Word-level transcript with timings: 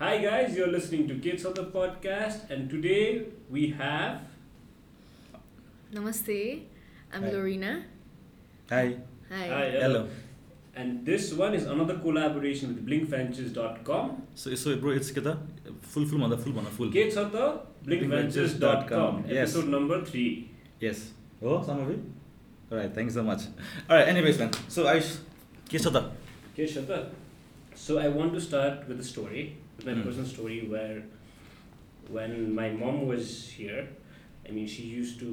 Hi 0.00 0.16
guys, 0.16 0.56
you're 0.56 0.72
listening 0.72 1.06
to 1.08 1.14
Kids 1.16 1.44
of 1.44 1.54
the 1.54 1.64
Podcast, 1.64 2.48
and 2.48 2.70
today 2.70 3.26
we 3.50 3.68
have. 3.76 4.22
Namaste, 5.92 6.62
I'm 7.12 7.22
Hi. 7.24 7.30
Lorena. 7.30 7.84
Hi. 8.70 8.96
Hi. 9.28 9.46
Hi. 9.48 9.66
Hello. 9.76 10.08
And 10.74 11.04
this 11.04 11.34
one 11.34 11.52
is 11.52 11.66
another 11.66 11.98
collaboration 11.98 12.68
with 12.74 12.86
blinkventures.com. 12.86 14.22
So, 14.34 14.54
so 14.54 14.76
bro, 14.76 14.92
it's 14.92 15.10
kita 15.10 15.36
full 15.82 16.06
full 16.06 16.18
mana 16.18 16.38
full 16.38 16.54
mana 16.54 16.70
full. 16.70 16.90
Kids 16.90 17.18
of 17.18 17.32
the 17.32 17.60
blinkventures.com. 17.84 19.24
Yes. 19.28 19.52
Episode 19.54 19.68
number 19.68 20.02
three. 20.02 20.48
Yes. 20.80 21.10
Oh, 21.42 21.62
some 21.62 21.80
of 21.80 21.90
it. 21.90 22.00
All 22.72 22.78
right. 22.78 22.94
Thanks 22.94 23.12
so 23.12 23.22
much. 23.22 23.42
All 23.88 23.96
right. 23.96 24.08
Anyways, 24.08 24.38
man. 24.38 24.50
So 24.68 24.88
I. 24.88 25.02
Kids 25.68 25.84
of 25.84 25.92
the. 25.92 26.08
Kids 26.56 26.78
of 26.78 26.86
the. 26.86 27.10
So 27.74 27.98
I 27.98 28.08
want 28.08 28.32
to 28.32 28.40
start 28.40 28.88
with 28.88 28.98
a 28.98 29.04
story 29.04 29.58
my 29.86 29.92
Mm. 29.94 30.04
personal 30.04 30.26
story 30.26 30.60
where 30.68 31.02
when 32.08 32.54
my 32.54 32.70
mom 32.70 33.06
was 33.06 33.48
here, 33.50 33.88
I 34.48 34.52
mean 34.52 34.66
she 34.66 34.82
used 34.82 35.18
to, 35.20 35.30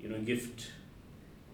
you 0.00 0.08
know, 0.08 0.20
gift 0.20 0.70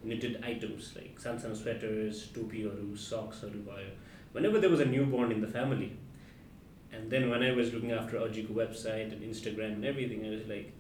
knitted 0.04 0.40
items 0.44 0.94
like 0.94 1.18
Sansan 1.20 1.56
sweaters, 1.56 2.28
topi 2.28 2.64
or 2.64 2.74
socks 2.96 3.42
or 3.42 3.48
whatever, 3.48 3.90
whenever 4.32 4.60
there 4.60 4.70
was 4.70 4.80
a 4.80 4.84
newborn 4.84 5.32
in 5.32 5.40
the 5.40 5.48
family. 5.48 5.92
And 6.92 7.10
then 7.10 7.28
when 7.30 7.42
I 7.42 7.52
was 7.52 7.72
looking 7.74 7.92
after 7.92 8.18
Ojiko 8.18 8.52
website 8.54 9.12
and 9.12 9.20
Instagram 9.22 9.74
and 9.74 9.84
everything, 9.84 10.24
I 10.24 10.30
was 10.30 10.46
like, 10.46 10.72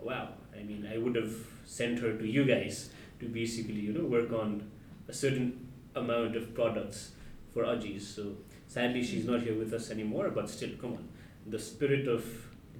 wow, 0.00 0.28
I 0.58 0.62
mean 0.64 0.88
I 0.92 0.98
would 0.98 1.14
have 1.14 1.34
sent 1.64 2.00
her 2.00 2.16
to 2.18 2.26
you 2.26 2.44
guys 2.44 2.90
to 3.20 3.28
basically, 3.28 3.80
you 3.80 3.92
know, 3.92 4.04
work 4.04 4.32
on 4.32 4.70
a 5.08 5.12
certain 5.12 5.68
amount 5.94 6.36
of 6.36 6.54
products 6.54 7.12
for 7.54 7.62
Ajis. 7.64 8.02
So 8.02 8.36
sadly, 8.71 9.03
she's 9.03 9.25
not 9.25 9.41
here 9.41 9.57
with 9.57 9.73
us 9.73 9.91
anymore. 9.91 10.29
But 10.29 10.49
still, 10.49 10.69
come 10.81 10.93
on, 10.93 11.07
the 11.45 11.59
spirit 11.59 12.07
of 12.07 12.25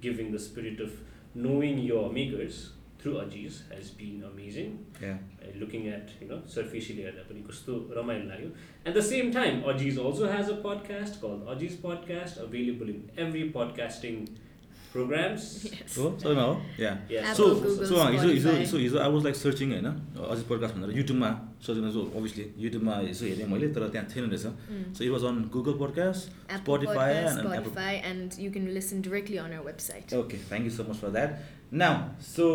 giving, 0.00 0.32
the 0.32 0.38
spirit 0.38 0.80
of 0.80 0.92
knowing 1.34 1.78
your 1.78 2.10
makers 2.12 2.70
through 2.98 3.14
Ajis 3.14 3.60
has 3.72 3.90
been 3.90 4.24
amazing. 4.32 4.84
Yeah. 5.00 5.18
Uh, 5.42 5.46
looking 5.58 5.88
at 5.88 6.10
you 6.20 6.28
know 6.28 6.40
superficially 6.54 7.02
हेर्दा 7.04 7.22
पनि 7.28 7.42
कस्तो 7.48 7.74
रमाइलो 7.96 8.26
लाग्यो 8.30 8.50
at 8.86 8.94
the 8.98 9.04
same 9.10 9.30
time 9.36 9.62
Ajis 9.72 9.98
also 10.04 10.30
has 10.32 10.48
a 10.48 10.56
podcast 10.66 11.20
called 11.20 11.46
Ajis 11.54 11.76
podcast 11.84 12.40
available 12.46 12.88
in 12.94 13.10
every 13.26 13.44
podcasting 13.58 14.18
Programs. 14.93 15.41
हो 15.97 16.05
सबैमा 16.23 16.43
हो 16.43 16.55
या 16.79 16.93
so 17.33 17.43
so 17.89 17.95
हिजो 18.15 18.29
हिजो. 18.29 18.51
सो 18.71 18.77
हिजो 18.77 18.97
आई 18.99 19.09
वाज 19.11 19.23
लाइक 19.23 19.35
सर्चिङ 19.35 19.67
होइन 19.73 19.87
अझै 19.87 20.43
पोडकास्ट 20.49 20.73
भनेर 20.75 20.97
युट्युबमा 20.97 21.29
सर्चिङ 21.67 21.91
सो 21.97 22.01
अभियसली 22.17 22.45
युट्युबमा 22.65 22.93
यसो 23.09 23.25
हेरेँ 23.25 23.47
मैले 23.53 23.67
तर 23.73 23.87
त्यहाँ 23.89 24.07
थिएन 24.15 24.29
रहेछ. 24.29 24.45
So 24.97 25.03
it 25.03 25.11
was 25.15 25.23
on 25.31 25.43
Google 25.57 25.75
podcast 25.83 26.23
and 28.13 28.37
you 28.37 28.51
can 28.51 28.65
listen 28.73 29.01
directly 29.01 29.37
on 29.39 29.51
our 29.57 29.65
website. 29.65 30.13
Okay 30.13 30.37
thank 30.49 30.65
you 30.65 30.71
so 30.71 30.83
much 30.89 30.97
for 31.01 31.09
that 31.11 31.31
now 31.81 32.21
so 32.21 32.45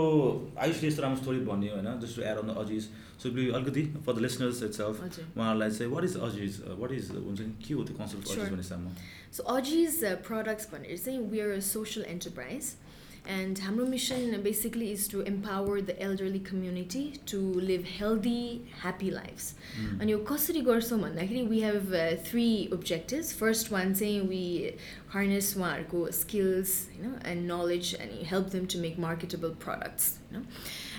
आयुषले 0.62 0.88
यस्तो 0.88 1.02
राम्रो 1.02 1.20
स्टोरी 1.22 1.40
भन्यो 1.50 1.74
होइन 1.74 2.00
just 2.00 2.16
to 2.16 2.22
add 2.22 2.38
on 2.38 2.52
the 2.52 2.56
Aji's 2.64 2.88
so 3.22 3.30
अलिकति 3.58 3.82
for 4.06 4.12
the 4.14 4.18
listeners 4.26 4.62
it 4.62 4.72
self 4.80 5.02
हजुर 5.02 5.24
उहाँहरूलाई 5.36 5.70
चाहिँ 5.78 5.92
what 5.92 6.04
is 6.04 6.16
Aji's 6.26 6.60
what 6.82 6.92
is 6.98 7.10
हुन्छ 7.10 7.40
नि 7.40 7.52
के 7.66 7.74
हो 7.74 7.84
त्यो 7.84 7.96
concept. 7.98 8.24
Aji's 8.28 8.72
So 9.30 9.44
Aji's 9.54 10.02
uh, 10.02 10.16
products 10.28 10.66
भनेर 10.74 10.98
चाहिँ 10.98 11.18
are 11.40 11.52
a 11.52 11.62
social 11.62 12.04
enterprise. 12.12 12.76
and 13.27 13.57
हाम्रो 13.57 13.85
mission 13.87 14.41
basically 14.41 14.91
is 14.91 15.07
to 15.07 15.21
empower 15.21 15.79
the 15.81 16.01
elderly 16.01 16.39
community 16.39 17.13
to 17.25 17.37
live 17.37 17.85
healthy, 17.85 18.61
happy 18.81 19.11
lives. 19.11 19.53
Mm. 19.79 20.01
अनि 20.01 20.11
यो 20.11 20.17
कसरी 20.29 20.61
गर्छौँ 20.61 20.99
भन्दाखेरि 20.99 21.41
we 21.47 21.61
have 21.61 21.95
three 22.27 22.47
objectives 22.73 23.33
first 23.39 23.71
one 23.71 23.93
चाहिँ 23.93 24.19
we 24.27 24.45
harness 25.13 25.53
उहाँहरूको 25.57 26.05
स्किल्स 26.19 26.77
होइन 26.97 27.15
एन्ड 27.25 27.51
नलेज 27.51 27.93
अनि 27.95 28.23
help 28.31 28.47
them 28.55 28.65
to 28.73 28.79
make 28.79 28.99
marketable 28.99 29.55
products 29.65 30.17
होइन 30.31 30.45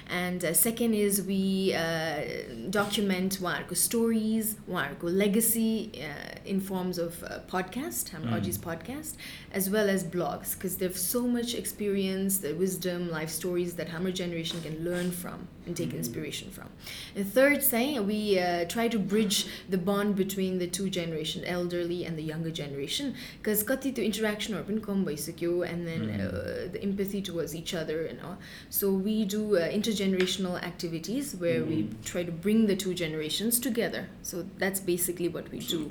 and 0.10 0.44
uh, 0.44 0.54
second 0.54 0.94
is 0.94 1.22
we 1.22 1.74
uh, 1.74 2.22
document 2.70 3.40
our 3.42 3.76
stories 3.76 4.56
our 4.74 4.92
legacy 5.02 5.92
uh, 6.04 6.40
in 6.46 6.60
forms 6.60 6.98
of 6.98 7.24
uh, 7.24 7.40
podcast 7.48 8.10
Hamraji's 8.10 8.58
mm. 8.58 8.76
podcast 8.76 9.16
as 9.52 9.70
well 9.70 9.88
as 9.88 10.04
blogs 10.04 10.56
because 10.56 10.78
they 10.78 10.86
have 10.86 10.98
so 10.98 11.28
much 11.28 11.54
experience 11.54 12.40
the 12.40 12.54
wisdom 12.54 13.10
life 13.12 13.30
stories 13.30 13.76
that 13.76 13.88
Hamra 13.90 14.14
generation 14.14 14.60
can 14.62 14.84
learn 14.84 15.12
from 15.12 15.48
and 15.70 15.78
take 15.78 15.90
mm-hmm. 15.90 16.04
inspiration 16.04 16.50
from. 16.58 16.70
The 17.16 17.24
third 17.38 17.60
thing, 17.64 18.06
we 18.06 18.40
uh, 18.40 18.66
try 18.66 18.88
to 18.96 19.00
bridge 19.14 19.38
the 19.70 19.78
bond 19.78 20.16
between 20.24 20.60
the 20.64 20.68
two 20.68 20.90
generation, 20.90 21.46
elderly 21.46 22.00
and 22.06 22.18
the 22.18 22.26
younger 22.34 22.52
generation, 22.64 23.16
because 23.38 23.64
kati 23.64 23.94
to 23.98 24.02
interaction 24.12 24.56
or 24.56 24.64
kam 24.64 25.06
bhaisakyo 25.06 25.54
and 25.70 25.88
then 25.90 26.04
uh, 26.10 26.14
mm-hmm. 26.14 26.72
the 26.74 26.80
empathy 26.90 27.22
towards 27.30 27.56
each 27.56 27.74
other 27.82 27.98
and 28.10 28.20
all. 28.26 28.38
So 28.70 28.92
we 28.92 29.26
do 29.26 29.44
uh, 29.58 29.70
intergenerational 29.80 30.56
activities 30.72 31.36
where 31.36 31.62
mm-hmm. 31.62 31.70
we 31.70 31.90
try 32.04 32.24
to 32.24 32.32
bring 32.46 32.68
the 32.72 32.76
two 32.76 32.94
generations 32.94 33.60
together. 33.60 34.08
So 34.24 34.46
that's 34.58 34.80
basically 34.80 35.30
what 35.30 35.50
we 35.52 35.60
do. 35.60 35.86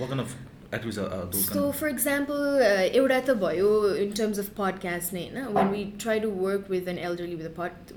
What 0.00 0.08
kind 0.12 0.20
of 0.20 0.36
Generation 0.71 0.73
what 0.73 0.73
kind 0.73 0.73
of 0.73 0.73
activities 0.73 0.99
are 0.99 1.25
those 1.33 1.45
So, 1.55 1.71
for 1.81 1.87
example, 1.87 2.41
uh, 2.69 2.85
एउटा 3.01 3.19
त 3.27 3.33
भयो 3.43 3.69
in 4.05 4.13
terms 4.21 4.37
of 4.43 4.47
podcast 4.57 5.13
नै 5.13 5.21
होइन 5.27 5.53
when 5.57 5.69
we 5.75 5.83
try 6.05 6.15
to 6.25 6.29
work 6.47 6.69
with 6.75 6.89
an 6.93 6.97
elderly 7.09 7.35
with 7.41 7.47
a 7.49 7.55
pod 7.59 7.93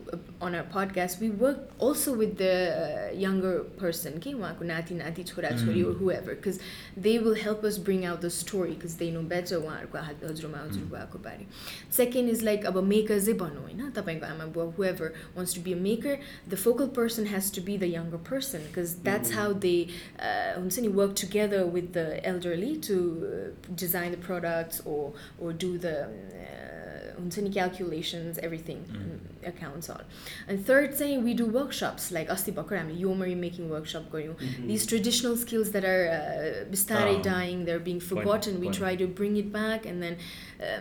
on 0.47 0.54
our 0.59 0.66
podcast 0.75 1.21
we 1.22 1.28
work 1.41 1.59
also 1.87 2.12
with 2.21 2.31
the 2.43 2.53
uh, 2.82 3.09
younger 3.22 3.53
person 3.81 4.21
के 4.26 4.32
उहाँको 4.38 4.65
नाति 4.71 4.94
नाति 5.00 5.25
छोराछोरी 5.32 5.82
or 5.88 5.94
Mm. 5.94 5.98
whoever 6.03 6.37
because 6.37 6.60
they 7.09 7.16
will 7.26 7.37
help 7.43 7.66
us 7.71 7.78
bring 7.88 8.04
out 8.12 8.22
the 8.26 8.31
story 8.37 8.76
because 8.76 8.94
they 9.03 9.10
know 9.16 9.25
better 9.34 9.59
उहाँहरूको 9.65 10.04
हा- 10.06 10.15
हजुरआमा 10.31 10.62
Mm. 10.62 10.71
हजुरबुवाको 10.71 11.19
बारे 11.26 11.47
second 11.98 12.31
is 12.37 12.43
like 12.50 12.66
अब 12.72 12.81
मेकर्सै 12.94 13.32
भनौँ 13.43 13.62
होइन 13.66 13.91
तपाईँको 13.98 14.31
आमा 14.31 14.47
बुवा 14.59 14.69
whoever 14.78 15.10
wants 15.41 15.59
to 15.59 15.66
be 15.69 15.76
a 15.81 15.82
maker 15.91 16.16
the 16.54 16.60
focal 16.69 16.88
person 17.03 17.28
has 17.34 17.50
to 17.59 17.66
be 17.69 17.76
the 17.84 17.91
younger 17.97 18.22
person 18.32 18.66
because 18.71 18.97
that's 19.10 19.34
Mhm. 19.37 19.41
how 19.43 19.48
they 19.69 19.76
uh, 20.31 20.48
हुन्छ 20.60 20.78
नि 20.88 20.94
work 21.03 21.15
together 21.25 21.62
with 21.78 21.93
the 22.00 22.09
really 22.66 22.78
to 22.78 22.98
uh, 23.26 23.74
design 23.76 24.12
the 24.12 24.18
products 24.18 24.81
or 24.86 25.14
or 25.40 25.53
do 25.53 25.78
the 25.78 26.03
uh, 26.03 27.52
calculations 27.52 28.38
everything 28.40 28.84
mm. 28.84 29.48
accounts 29.48 29.90
on 29.90 30.03
and 30.48 30.66
third 30.66 30.94
thing 30.94 31.24
we 31.24 31.34
do 31.34 31.46
workshops 31.46 32.12
like 32.12 32.30
asti 32.30 32.52
bakar 32.52 32.78
hamle 32.78 32.98
yomari 33.03 33.36
making 33.36 33.70
workshop 33.70 34.03
going. 34.12 34.34
Mm-hmm. 34.34 34.68
these 34.68 34.86
traditional 34.86 35.36
skills 35.38 35.72
that 35.72 35.86
are 35.86 36.06
uh, 36.20 36.66
ah. 37.20 37.30
dying 37.34 37.66
they're 37.66 37.86
being 37.92 38.00
forgotten 38.00 38.53
point, 38.56 38.64
point. 38.64 38.76
we 38.76 38.80
try 38.82 38.94
to 38.96 39.08
bring 39.08 39.38
it 39.38 39.50
back 39.52 39.86
and 39.86 40.03
then 40.03 40.18
uh, 40.59 40.80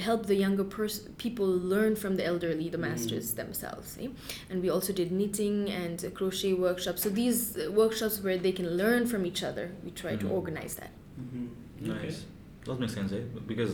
help 0.00 0.26
the 0.26 0.34
younger 0.34 0.64
person 0.64 1.14
people 1.18 1.46
learn 1.46 1.94
from 1.96 2.16
the 2.16 2.24
elderly 2.24 2.68
the 2.68 2.78
Mhm. 2.78 2.88
masters 2.90 3.34
themselves 3.34 3.96
eh? 4.00 4.08
and 4.50 4.62
we 4.62 4.68
also 4.70 4.92
did 4.92 5.10
knitting 5.12 5.70
and 5.70 6.04
uh, 6.04 6.10
crochet 6.10 6.52
workshops 6.52 7.02
so 7.02 7.08
these 7.08 7.56
uh, 7.56 7.70
workshops 7.72 8.20
where 8.22 8.38
they 8.38 8.52
can 8.52 8.68
learn 8.76 9.06
from 9.06 9.24
each 9.26 9.42
other 9.42 9.70
we 9.84 9.90
try 9.90 10.14
to 10.16 10.26
Mhm. 10.26 10.32
organize 10.38 10.74
that 10.76 10.90
Mhm. 11.20 11.48
Okay. 11.82 12.06
Nice. 12.06 12.24
Does 12.64 12.78
make 12.78 12.90
sense, 12.90 13.12
eh? 13.12 13.22
Because 13.46 13.72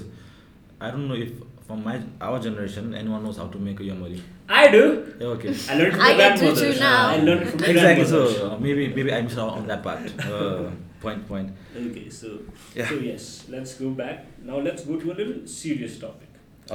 I 0.81 0.91
don't 0.91 1.09
know 1.09 1.15
if 1.27 1.31
from 1.67 1.83
my 1.85 1.97
our 2.21 2.39
generation 2.39 2.95
anyone 2.95 3.23
knows 3.25 3.37
how 3.39 3.49
to 3.49 3.59
make 3.59 3.81
a 3.81 3.83
yamari. 3.91 4.21
I 4.50 4.62
do. 4.74 4.84
Yeah, 5.20 5.28
okay. 5.36 5.54
I 5.70 5.76
learned 5.80 5.94
from 5.94 6.02
I 6.02 6.12
my 6.12 6.18
get 6.18 6.38
to 6.38 6.46
grandmother. 6.46 6.74
do 6.74 6.80
now. 6.80 7.08
I 7.08 7.18
learned 7.26 7.50
from 7.50 7.62
my 7.62 7.68
exactly. 7.74 8.06
So 8.12 8.22
grandmother. 8.26 8.56
uh, 8.56 8.60
maybe 8.68 8.88
maybe 9.00 9.14
I 9.18 9.22
missed 9.28 9.38
out 9.44 9.52
on 9.60 9.68
that 9.72 9.84
part. 9.84 10.00
Uh, 10.30 10.72
point 11.04 11.28
point. 11.28 11.52
Okay, 11.82 12.08
so 12.22 12.32
Yeah. 12.80 12.90
so 12.90 12.96
yes, 13.10 13.28
let's 13.58 13.76
go 13.84 13.92
back. 14.02 14.26
Now 14.52 14.58
let's 14.70 14.86
go 14.90 14.98
to 15.04 15.12
a 15.14 15.16
little 15.22 15.38
serious 15.60 16.00
topic. 16.06 16.28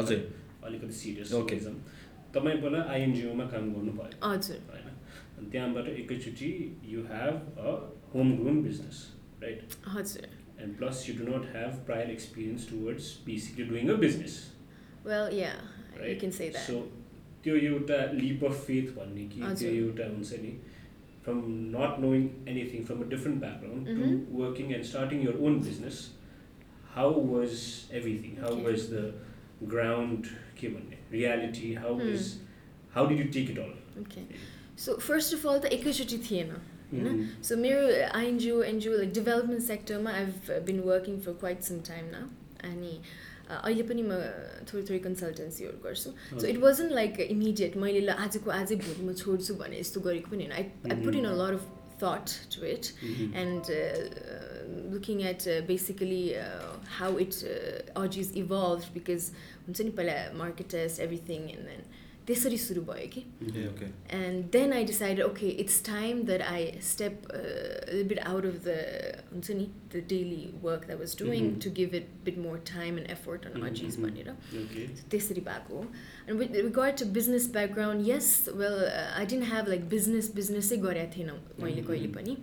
अझै 0.03 0.17
अलिकति 0.69 0.93
serious 1.01 1.33
Okay. 1.41 1.59
तपाईँ 2.35 2.57
पहिला 2.63 2.79
आइएनजिओमा 2.93 3.45
काम 3.51 3.67
गर्नुभयो 3.75 4.31
हजुर 4.31 4.57
होइन 4.71 4.89
अनि 5.39 5.51
त्यहाँबाट 5.51 5.89
एकैचोटि 5.89 6.49
you 6.93 7.03
have 7.11 7.61
a 7.67 7.75
home 8.15 8.33
grown 8.41 8.63
business 8.63 8.97
right 9.43 9.77
हजुर 9.97 10.27
and 10.65 10.77
plus 10.79 11.05
you 11.09 11.15
do 11.19 11.31
not 11.31 11.47
have 11.57 11.77
prior 11.87 12.11
experience 12.17 12.69
towards 12.71 13.13
basically 13.27 13.65
doing 13.71 13.89
a 13.95 13.97
business 14.07 14.35
well 15.07 15.33
yeah 15.43 15.57
you 15.95 16.01
right 16.03 16.21
can 16.25 16.35
say 16.41 16.51
that 16.57 16.67
so 16.67 16.81
त्यो 17.44 17.56
एउटा 17.70 17.98
लिप 18.14 18.44
अफ 18.46 18.66
फेथ 18.68 18.94
भन्ने 18.98 19.26
कि 19.34 19.42
त्यो। 19.42 19.72
एउटा 19.72 20.06
हुन्छ 20.14 20.40
नि 20.44 20.54
from 21.24 21.42
not 21.76 22.00
knowing 22.06 22.30
anything 22.54 22.84
from 22.86 23.02
a 23.02 23.10
different 23.16 23.40
background. 23.42 23.84
To 23.98 24.38
working 24.44 24.74
and 24.74 24.86
starting 24.92 25.26
your 25.28 25.36
own 25.48 25.60
business 25.68 25.98
how 26.96 27.26
was 27.34 27.52
everything 28.02 28.38
how. 28.44 28.62
Was 28.70 28.80
the 28.94 29.68
ground 29.76 30.24
के 30.62 30.68
भन्ने 30.76 30.98
reality 31.12 31.74
how. 31.84 31.98
Was 32.00 32.34
how 32.96 33.08
did 33.10 33.20
you 33.20 33.28
take 33.34 33.50
it 33.50 33.60
all 33.60 33.74
so 34.82 34.94
first 35.06 35.34
of 35.36 35.42
all 35.46 35.58
त 35.64 35.70
एकैचोटि 35.76 36.18
थिएन. 36.26 36.52
होइन 36.92 37.26
so 37.48 37.56
मेरो 37.58 37.82
INGO 38.18 38.62
NGO 38.64 38.92
like 38.98 39.12
development 39.14 39.64
सेक्टरमा 39.64 40.12
I've 40.20 40.52
been 40.68 40.80
working 40.86 41.18
for 41.26 41.34
quite 41.42 41.62
some 41.70 41.80
time 41.90 42.06
न 42.14 42.22
अनि 42.70 42.94
अहिले 43.50 43.84
पनि 43.90 44.04
म 44.04 44.14
थोरै 44.70 44.84
थोरै 44.90 45.00
कन्सल्टेन्सीहरू 45.08 45.78
गर्छु 45.84 46.10
so 46.40 46.46
it 46.54 46.58
wasn't 46.68 46.92
like 47.02 47.20
immediate 47.36 47.78
मैले 47.84 48.02
ल 48.06 48.10
आजको 48.26 48.52
आजै 48.62 48.76
भोलि 48.86 49.04
म 49.10 49.14
छोड्छु 49.24 49.54
भने 49.62 49.80
यस्तो 49.80 50.02
गरेको 50.08 50.32
पनि 50.32 50.44
होइन 50.46 50.56
I 50.60 50.64
I 50.94 51.04
put 51.06 51.16
in 51.16 51.26
a 51.26 51.36
lot 51.44 51.60
of 51.60 51.68
Mhm. 53.04 53.32
uh, 53.70 53.78
uh, 53.78 54.92
looking 54.92 55.24
at 55.32 55.46
uh, 55.48 55.56
basically 55.72 56.36
uh, 56.42 56.70
how 57.00 57.10
it 57.18 57.36
uh, 57.44 58.02
Augies 58.02 58.30
evolved 58.42 58.88
because 58.94 59.26
हुन्छ 59.68 59.82
नि 59.82 59.92
पहिला 59.98 60.68
test 60.76 61.02
everything 61.08 61.50
and 61.56 61.68
then 61.72 61.84
त्यसरी 62.30 62.58
सुरु 62.62 62.82
भयो 62.88 63.06
कि 63.14 63.22
ए 63.60 63.62
okay 63.68 63.86
and 64.18 64.52
then 64.56 64.74
I 64.80 64.82
decided 64.90 65.22
okay 65.28 65.48
it's 65.64 65.78
time 65.88 66.20
that 66.30 66.42
I 66.50 66.60
step 66.90 67.26
uh, 67.34 67.40
a 67.40 67.94
little 67.94 68.10
bit 68.12 68.20
out 68.32 68.46
of 68.50 68.60
the 68.68 68.76
हुन्छ 69.32 69.56
नि 69.62 69.66
the 69.96 70.02
daily 70.14 70.42
work 70.68 70.86
that 70.88 70.94
I 70.98 71.00
was 71.02 71.16
doing 71.24 71.48
Mhm. 71.48 71.60
to 71.66 71.72
give 71.80 71.96
it 72.00 72.12
a 72.12 72.24
bit 72.30 72.38
more 72.46 72.58
time 72.72 73.00
and 73.04 73.10
effort 73.18 73.48
on 73.52 73.58
Mhm, 73.60 73.68
Augies 73.70 73.98
mhm. 73.98 74.06
भनेर. 74.06 74.36
त्यसरी 75.16 75.42
भएको 75.50 75.84
and 76.28 76.44
with 76.44 76.60
regard 76.70 77.00
to 77.04 77.10
business 77.20 77.48
background 77.60 78.06
yes 78.14 78.32
well 78.64 78.80
uh, 78.90 79.06
I 79.22 79.26
didn't 79.34 79.52
have 79.56 79.72
like 79.76 79.88
business 79.98 80.30
business 80.42 80.72
गरेको 80.88 81.16
थिएन 81.18 81.32
मैले 81.64 81.82
Mhm, 81.82 81.88
कहिले 81.92 82.08
mhm. 82.10 82.18
पनि 82.20 82.38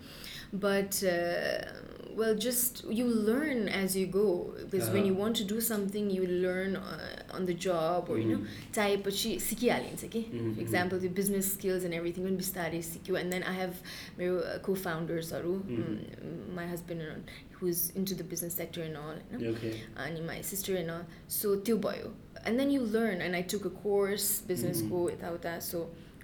but 0.67 0.99
uh, 1.13 1.96
well 2.17 2.35
just 2.35 2.83
you 2.89 3.05
learn 3.05 3.69
as 3.69 3.95
you 3.95 4.07
go 4.07 4.55
because 4.71 4.85
uh-huh. 4.85 4.95
when 4.95 5.07
you 5.07 5.15
want 5.15 5.37
to 5.37 5.45
do 5.45 5.61
something 5.61 6.11
you 6.11 6.27
learn 6.27 6.75
uh, 6.75 7.37
on 7.37 7.45
the 7.45 7.53
job 7.53 8.09
or 8.09 8.17
mm-hmm. 8.17 8.31
you 8.31 8.37
know 8.37 8.43
mm-hmm. 8.43 8.73
type 8.73 9.05
but 9.05 9.15
she 9.15 9.37
halinch 9.37 10.03
okay 10.03 10.25
for 10.55 10.61
example 10.61 10.99
the 10.99 11.09
business 11.09 11.53
skills 11.53 11.85
and 11.85 11.93
everything 11.93 12.25
when 12.25 12.37
bistari 12.37 12.83
sikyo 12.83 13.21
and 13.21 13.31
then 13.33 13.43
i 13.43 13.53
have 13.53 13.75
my 14.19 14.29
uh, 14.29 14.59
co-founders 14.61 15.29
Saru, 15.29 15.61
mm-hmm. 15.61 15.83
mm, 15.83 16.55
my 16.55 16.67
husband 16.67 17.03
and 17.03 17.31
who's 17.59 17.91
into 17.91 18.15
the 18.15 18.25
business 18.25 18.55
sector 18.55 18.83
and 18.83 18.97
all 18.97 19.15
you 19.33 19.39
know? 19.39 19.51
okay. 19.51 19.83
and 19.97 20.27
my 20.27 20.41
sister 20.41 20.77
and 20.77 20.91
all 20.91 21.05
so 21.29 21.57
tyo 21.57 21.79
and 22.45 22.59
then 22.59 22.71
you 22.71 22.81
learn 22.81 23.21
and 23.21 23.37
i 23.37 23.43
took 23.43 23.65
a 23.65 23.71
course 23.71 24.41
business 24.41 24.83
mm-hmm. 24.83 25.05
without 25.05 25.43
that 25.43 25.63
so 25.63 25.89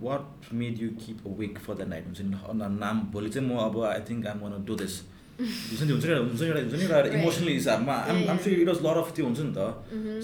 what 0.00 0.52
made 0.60 0.82
you 0.82 0.88
keep 1.00 1.26
awake 1.38 1.58
for 1.66 1.74
that 1.74 1.88
night 1.88 2.04
हुन्छ 2.06 2.20
नि 2.20 2.68
नाम 2.78 3.00
भोलि 3.12 3.30
चाहिँ 3.30 3.48
म 3.48 3.58
अब 3.64 3.82
I 3.84 4.00
think 4.08 4.26
I'm 4.26 4.40
wanna 4.42 4.64
do 4.64 4.74
this 4.82 4.94
हुन्छ 5.38 5.82
नि 5.82 5.90
हुन्छ 5.92 6.04
नि 6.06 6.12
हुन्छ 6.14 6.40
नि 6.40 6.46
एउटा 6.46 6.60
हुन्छ 6.60 6.74
नि 6.74 6.84
एउटा. 6.84 7.18
इमोसनली 7.18 7.52
हिसाबमा 7.54 7.94
आम 8.10 8.16
आम. 8.30 8.38
Sure 8.44 8.60
it 8.60 8.68
was 8.68 8.80
lot 8.86 8.96
of 9.04 9.08
त्यो 9.16 9.24
हुन्छ 9.26 9.40
नि 9.40 9.52
त. 9.56 9.60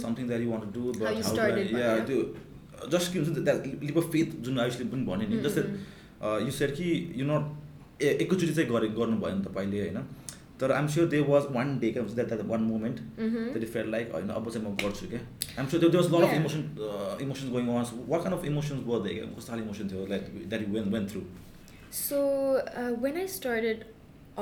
Something 0.02 0.24
that 0.28 0.40
you 0.40 0.50
want 0.50 0.64
do 0.74 0.82
but 0.98 1.02
yeah 1.02 1.10
yeah. 1.80 2.06
त्यो 2.06 2.18
जस्ट 2.92 3.12
के 3.12 3.18
हुन्छ 3.18 3.30
नि 3.38 3.44
द्याट 3.44 3.84
लिप 3.84 3.98
अफ 3.98 4.06
फेथ 4.12 4.28
जुन 4.44 4.60
आयुषले 4.60 4.84
पनि 4.92 5.02
भन्यो 5.08 5.28
नि 5.28 5.42
जस्तै. 5.48 5.62
यु 6.46 6.50
सेड 6.52 6.70
कि 6.76 6.88
यु 7.16 7.24
नट 7.26 7.44
ए 8.02 8.08
एकैचोटि 8.22 8.52
चाहिँ 8.54 8.68
गरे 8.70 8.88
गर्नु 8.98 9.16
भयो 9.22 9.34
नि 9.36 9.42
तपाईँले 9.44 9.80
होइन 9.80 9.98
तर 10.59 10.71
I'm 10.71 10.87
sure 10.87 11.07
they 11.09 11.19
was 11.29 11.43
one 11.51 11.77
day 11.79 11.91
क्या 11.91 12.03
that 12.11 12.27
that 12.27 12.45
one 12.49 12.61
moment 12.63 12.99
Mhm. 12.99 13.47
That 13.53 13.65
fell 13.71 13.89
like 13.91 14.11
होइन 14.13 14.29
अब 14.35 14.49
चाहिँ 14.51 14.67
म 14.67 14.75
गर्छु 14.83 15.07
क्या 15.09 15.19
आइम 15.57 15.67
स्योर 15.69 15.81
त्यो 15.81 16.01
was 16.01 16.11
lot 16.13 16.23
of 16.23 16.29
Yeah. 16.29 16.39
Emotion 16.39 16.61
emotions 17.23 17.51
going 17.51 17.67
one 17.69 17.85
what 18.07 18.21
kind 18.23 18.37
of 18.39 18.45
emotions 18.51 18.85
were 18.87 19.01
they 19.07 19.13
क्या 19.15 19.25
कस्तो 19.33 19.51
खाले 19.51 19.63
इमोसन 19.63 19.89
थियो 19.89 20.05
like 20.13 20.31
that 20.49 20.61
you 20.61 20.73
when 20.75 20.89
when 20.93 21.07
through 21.11 21.21
So 21.97 22.17
uh, 22.77 22.91
when 23.03 23.17
I 23.19 23.27
started 23.33 23.83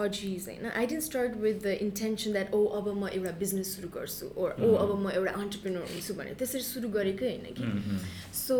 Augies 0.01 0.45
होइन 0.49 0.65
I 0.69 0.85
didn't 0.91 1.03
start 1.03 1.35
with 1.41 1.57
the 1.63 1.73
intention 1.81 2.31
that 2.33 2.53
ओ 2.53 2.61
अब 2.77 2.87
म 2.93 3.07
एउटा 3.09 3.31
business 3.39 3.75
सुरु 3.75 3.89
गर्छु 3.95 4.29
ओर 4.35 4.51
ओ 4.51 4.69
Mhm. 4.69 4.77
अब 4.83 4.93
म 5.01 5.09
एउटा 5.11 5.31
अन्टरप्रिनर 5.41 5.81
हुन्छु 5.89 6.13
भनेर 6.19 6.33
त्यसरी 6.39 6.61
सुरु 6.67 6.89
गरेकै 6.95 7.27
होइन 7.27 7.53
कि 7.59 7.63
Mm-hmm. 7.65 7.99
So 8.37 8.57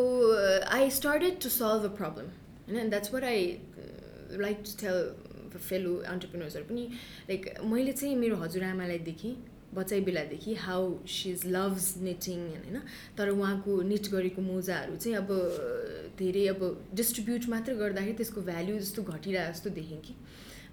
I 0.78 0.90
started 0.98 1.40
to 1.44 1.50
solve 1.56 1.86
a 1.86 1.94
problem 2.02 2.28
होइन 2.68 2.80
and 2.82 2.90
that's 2.90 3.14
what 3.14 3.24
I 3.32 3.48
like 4.44 4.62
to 4.68 4.76
tell 4.82 5.00
fellow 5.57 5.95
अन्टरप्रिनर्सहरू 6.15 6.65
पनि 6.71 6.85
लाइक 7.31 7.47
मैले 7.75 7.93
चाहिँ 7.93 8.17
मेरो 8.25 8.37
हजुरआमालाई 8.43 8.99
देखेँ 9.13 9.35
बच्चाइ 9.75 10.01
बेलादेखि 10.01 10.55
हाउ 10.65 10.85
सिज 11.15 11.43
लभ्स 11.55 11.87
निटिङ 12.03 12.39
होइन 12.53 12.81
तर 13.19 13.29
उहाँको 13.31 13.81
निट 13.89 14.09
गरेको 14.13 14.43
मोजाहरू 14.43 14.97
चाहिँ 14.97 15.17
अब 15.17 15.29
धेरै 16.19 16.47
अब 16.55 16.63
डिस्ट्रिब्युट 17.01 17.49
मात्र 17.55 17.75
गर्दाखेरि 17.83 18.15
त्यसको 18.21 18.41
भ्याल्यु 18.51 18.79
जस्तो 18.79 19.03
घटिरहेको 19.03 19.53
जस्तो 19.53 19.71
देखेँ 19.81 20.01
कि 20.09 20.15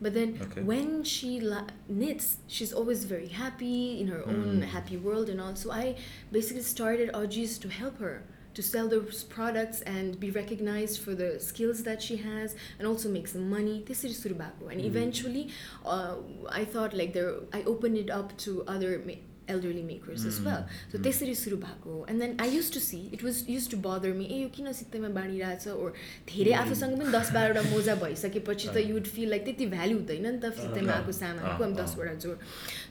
But 0.03 0.13
then 0.13 0.31
Okay. 0.43 0.61
when 0.69 0.87
she 1.09 1.27
la- 1.41 1.67
knits, 1.89 2.25
she's 2.55 2.71
always 2.79 3.03
very 3.11 3.27
happy 3.35 3.75
in 3.99 4.09
her 4.13 4.17
own 4.31 4.41
Mm. 4.55 4.63
happy 4.71 4.97
world 5.05 5.29
and 5.33 5.39
all. 5.43 5.53
So 5.61 5.71
I 5.75 5.95
basically 6.33 6.63
started 6.69 7.13
Augies 7.19 7.53
to 7.65 7.69
help 7.75 8.01
her 8.05 8.11
to 8.55 8.63
sell 8.65 8.87
those 8.95 9.21
products 9.35 9.81
and 9.93 10.17
be 10.19 10.31
recognized 10.39 10.99
for 11.05 11.15
the 11.21 11.29
skills 11.49 11.83
that 11.89 12.01
she 12.09 12.17
has 12.25 12.55
and 12.79 12.87
also 12.93 13.09
make 13.19 13.27
some 13.35 13.47
money. 13.53 13.77
त्यसरी 13.91 14.13
सुरु 14.23 14.35
भएको 14.41 14.71
and 14.71 14.81
Mhm. 14.81 14.89
eventually 14.91 15.45
uh, 15.85 16.15
I 16.63 16.65
thought 16.75 16.93
like 17.03 17.13
there 17.21 17.31
I 17.61 17.63
opened 17.75 18.03
it 18.03 18.11
up 18.19 18.35
to 18.47 18.59
other 18.75 18.91
ma- 19.07 19.21
elderly 19.53 19.81
makers 19.87 20.23
as 20.27 20.37
well. 20.45 20.61
So 20.91 20.97
Mm. 20.97 21.03
त्यसरी 21.07 21.33
सुरु 21.39 21.57
भएको 21.63 21.97
and 22.11 22.23
then 22.23 22.31
I 22.45 22.47
used 22.53 22.73
to 22.75 22.79
see 22.85 23.01
it 23.17 23.25
was 23.25 23.41
used 23.55 23.69
to 23.73 23.77
bother 23.83 24.13
me 24.21 24.29
ए 24.29 24.39
यो 24.43 24.47
किन 24.55 24.71
सित्तैमा 24.77 25.09
बाँडिरहेछ 25.17 25.67
or 25.73 25.91
धेरै 26.31 26.51
Mm. 26.53 26.61
आफूसँग 26.61 26.95
पनि 27.01 27.11
दस 27.17 27.29
बाह्रवटा 27.35 27.63
मोजा 27.73 27.95
भइसकेपछि 28.05 28.67
त 28.69 28.77
अँ। 28.77 28.85
यु 28.87 28.93
वुड 28.95 29.07
फिल 29.17 29.29
लाइक 29.35 29.45
त्यति 29.49 29.65
भ्याल्यु 29.75 29.97
हुँदैन 29.99 30.25
नि 30.31 30.39
त 30.47 30.53
सित्तैमा 30.61 30.91
अँ, 30.91 30.97
आएको 30.97 31.11
अँ, 31.13 31.19
सामानको 31.21 31.51
अँ, 31.53 31.59
पनि 31.61 31.77
अँ। 31.77 31.83
दसवटा 31.83 32.13
जोड 32.25 32.37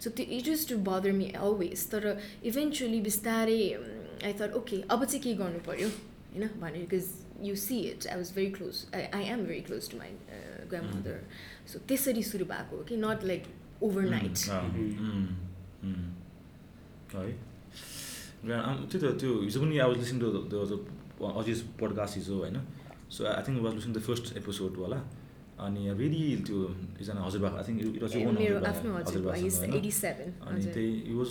सो 0.04 0.10
त्यो 0.20 0.26
it 0.38 0.46
used 0.52 0.68
to 0.68 0.78
bother 0.90 1.12
me 1.20 1.28
always 1.48 1.86
तर 1.96 2.06
इभेन्चुली 2.52 3.00
बिस्तारै 3.10 3.60
आई 4.24 4.32
थट 4.40 4.52
ओके 4.60 4.80
अब 4.90 5.04
चाहिँ 5.04 5.20
के 5.22 5.34
गर्नु 5.42 5.58
पऱ्यो 5.66 5.88
होइन 5.88 6.48
भने 6.60 6.78
because 6.84 7.08
you 7.48 7.54
see 7.64 7.78
it 7.90 8.06
I 8.06 8.16
was 8.16 8.32
very 8.34 8.50
close 8.52 8.84
I 8.94 9.02
I 9.18 9.24
am 9.34 9.44
very 9.46 9.60
close 9.68 9.90
to 9.90 9.96
my 9.98 10.10
grandmother 10.94 11.20
so 11.72 11.78
त्यसरी 11.88 12.22
सुरु 12.30 12.44
भएको 12.52 12.76
हो 12.76 12.82
कि 12.90 12.96
नट 12.96 13.24
लाइक 13.24 13.44
ओभरनाइट. 13.82 14.36
है? 17.14 18.54
आम- 18.60 18.86
त्यही 18.90 19.00
त 19.02 19.18
त्यो 19.20 19.40
हिजो 19.40 19.60
पनि 19.60 19.78
I 19.78 19.88
was 19.88 19.98
listen 19.98 20.18
to 20.20 21.26
Aji's 21.40 21.60
podcast 21.80 22.16
हिजो 22.16 22.34
होइन? 22.38 22.56
So 23.10 23.24
I 23.26 23.42
think 23.46 23.62
was 23.64 23.74
listen 23.74 23.92
the 23.92 23.98
first 24.08 24.36
episode 24.36 24.76
होला 24.76 24.96
अनि 25.54 25.82
रियली 25.98 26.22
त्यो 26.46 26.56
एकजना 26.94 27.20
हजुरबा 27.24 27.48
आई 27.58 27.62
थिङ्क 27.66 27.78
इट 27.80 28.02
वाज 28.02 28.12
अनि 30.44 30.64
त्यही 30.74 30.90
इट 31.02 31.14
वाज 31.14 31.30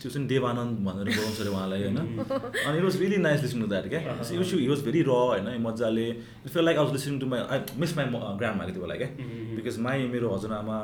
त्यो 0.00 0.10
चाहिँ 0.10 0.26
देवानन्द 0.28 0.78
भनेर 0.86 1.06
बोलाउँछ 1.16 1.40
अरे 1.40 1.50
उहाँलाई 1.50 1.80
होइन? 1.82 1.98
अनि 2.66 2.76
it 2.78 2.84
was 2.84 2.96
really 3.00 3.16
nice 3.26 3.42
listen 3.42 3.60
to 3.60 3.66
that 3.66 3.88
क्या 3.88 4.00
Uh-huh. 4.00 4.58
हि 4.58 4.66
वाज 4.68 4.80
भेरी 4.84 5.02
र 5.02 5.10
होइन? 5.10 5.48
मजाले 5.62 6.06
it 6.10 6.48
feel 6.48 6.64
like 6.64 6.76
I 6.78 6.84
was 6.84 6.92
listening 6.92 7.20
to 7.20 7.26
my 7.26 7.40
I 7.48 7.58
miss 7.78 7.96
my 7.96 8.04
grand 8.38 8.56
माको 8.58 8.70
त्यो 8.72 8.82
बेला 8.82 8.96
क्या. 8.96 9.08
बिकज 9.56 9.78
माई 9.78 10.06
मेरो 10.08 10.34
हजुरआमा 10.34 10.76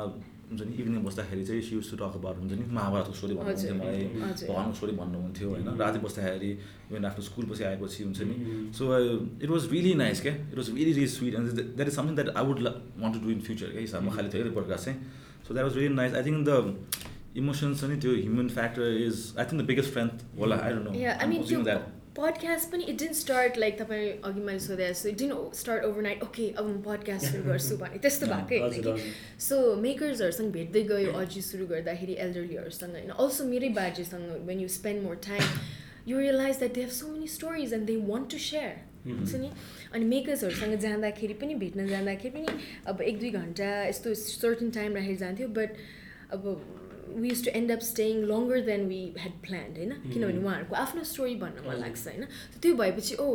हुन्छ 0.49 0.61
नि 0.67 0.73
इभिनिङ 0.81 1.01
बस्दाखेरि 1.03 1.43
चाहिँ 1.47 1.61
she 1.61 1.75
used 1.75 1.89
to 1.91 1.95
talk 1.99 2.13
about 2.19 2.37
हुन्छ 2.39 2.51
नि 2.59 2.65
महाभारतको 2.71 3.13
स्टोरी 3.19 3.35
भन्नुहुन्थ्यो 3.35 3.75
मलाई। 3.79 4.03
भगवान्को 4.47 4.73
स्टोरी 4.79 4.93
भन्नुहुन्थ्यो 5.01 5.47
होइन। 5.49 5.67
Mhm. 5.67 5.79
राति 5.79 5.99
बस्दाखेरि 6.05 6.51
इभन 6.91 7.05
आफ्नो 7.09 7.23
स्कुल 7.29 7.45
पछि 7.51 7.63
आएपछि 7.69 8.03
हुन्छ 8.03 8.19
नि. 8.29 8.35
So 8.77 8.83
it 9.43 9.49
was 9.49 9.63
really 9.71 9.93
nice 10.03 10.21
क्या? 10.21 10.33
It 10.51 10.57
was 10.57 10.69
really 10.69 10.91
really 10.91 11.07
sweet 11.17 11.35
and 11.35 11.47
that 11.75 11.87
is 11.87 11.95
something 11.95 12.15
that 12.15 12.29
I 12.37 12.43
would 12.47 12.59
want 12.63 13.11
to 13.15 13.19
do 13.25 13.29
in 13.35 13.41
future 13.49 13.67
क्या? 13.75 13.81
हिसाबमा 13.81 14.11
खालि 14.15 14.29
थियो 14.33 14.51
पोडकास्ट 14.59 14.85
चाहिँ। 14.85 14.97
So 15.47 15.53
that 15.53 15.65
was 15.67 15.75
really 15.77 15.95
nice 15.95 16.13
I 16.13 16.23
think 16.29 16.47
the 16.49 16.51
emotions 17.37 17.83
अनि 17.83 17.95
त्यो 18.01 18.11
human 18.15 18.47
factor 18.49 18.85
is 19.03 19.15
I 19.37 19.45
think 19.45 19.61
the 19.61 19.65
biggest 19.67 19.89
strength 19.89 20.25
होला। 20.39 20.55
I 20.63 20.71
don't 20.73 20.87
know 20.87 20.91
Yeah, 21.03 21.23
I 21.23 21.27
mean, 21.29 21.47
त्यो 21.47 21.61
that 21.63 21.81
podcast 22.19 22.71
पनि 22.71 22.83
इट 22.83 22.97
डिन्ट 22.97 23.13
स्टार्ट 23.13 23.57
लाइक 23.57 23.79
तपाईँ 23.79 24.21
अघि 24.23 24.41
मैले 24.41 24.59
सोधे 24.59 24.87
जस्तो 24.89 25.09
it 25.09 25.17
didn't 25.17 25.55
start 25.55 25.83
overnight 25.83 26.23
okay 26.23 26.49
अब 26.49 26.65
म 26.65 26.81
पडकास्ट 26.81 27.25
सुरु 27.25 27.43
गर्छु 27.49 27.77
भने 27.77 27.97
त्यस्तो 27.97 28.27
भएकै 28.27 28.57
होइन 28.57 28.81
कि 28.81 29.13
सो 29.39 29.75
मेकर्सहरूसँग 29.75 30.51
भेट्दै 30.51 30.83
गयो 30.83 31.11
अझै 31.11 31.41
सुरु 31.41 31.67
गर्दाखेरि 31.67 32.15
एल्डरलीहरूसँग 32.19 32.91
होइन 32.91 33.09
अल्सो 33.09 33.43
मेरै 33.43 33.69
बाजेसँग 33.69 34.31
when 34.45 34.59
you 34.59 34.67
spend 34.67 35.03
more 35.03 35.15
time 35.15 35.43
you 36.07 36.19
realize 36.19 36.57
that 36.57 36.73
they 36.73 36.81
have 36.81 36.89
so 36.89 37.07
many 37.07 37.27
stories 37.27 37.73
and 37.73 37.85
they 37.85 37.95
want 37.95 38.31
to 38.31 38.37
share 38.37 38.75
हुन्छ 39.07 39.35
नि? 39.35 39.51
अनि 39.93 40.05
मेकर्सहरूसँग 40.05 40.75
जाँदाखेरि 40.75 41.33
पनि 41.33 41.55
भेट्न 41.55 41.87
जाँदाखेरि 41.87 42.41
पनि 42.41 42.59
अब 42.87 43.01
एक 43.01 43.19
दुई 43.19 43.29
घन्टा 43.29 43.87
यस्तो 43.87 44.13
सर्टन 44.13 44.69
टाइम 44.69 44.95
राखेर 44.95 45.15
जान्थ्यो 45.15 45.47
बट 45.47 45.69
अब 46.31 46.43
we 47.13 47.29
use 47.29 47.43
to 47.45 47.51
end 47.59 47.71
up 47.71 47.87
staying 47.91 48.23
longer 48.33 48.65
then 48.71 48.87
we 48.87 49.01
had 49.19 49.39
planned 49.47 49.77
होइन 49.77 49.93
किनभने 50.11 50.43
उहाँहरूको 50.43 50.75
आफ्नो 50.83 51.03
स्टोरी 51.13 51.35
भन्न 51.45 51.67
मन 51.67 51.81
लाग्छ 51.85 52.07
होइन 52.07 52.27
त्यो 52.61 52.75
भएपछि 52.83 53.15
ओ 53.15 53.31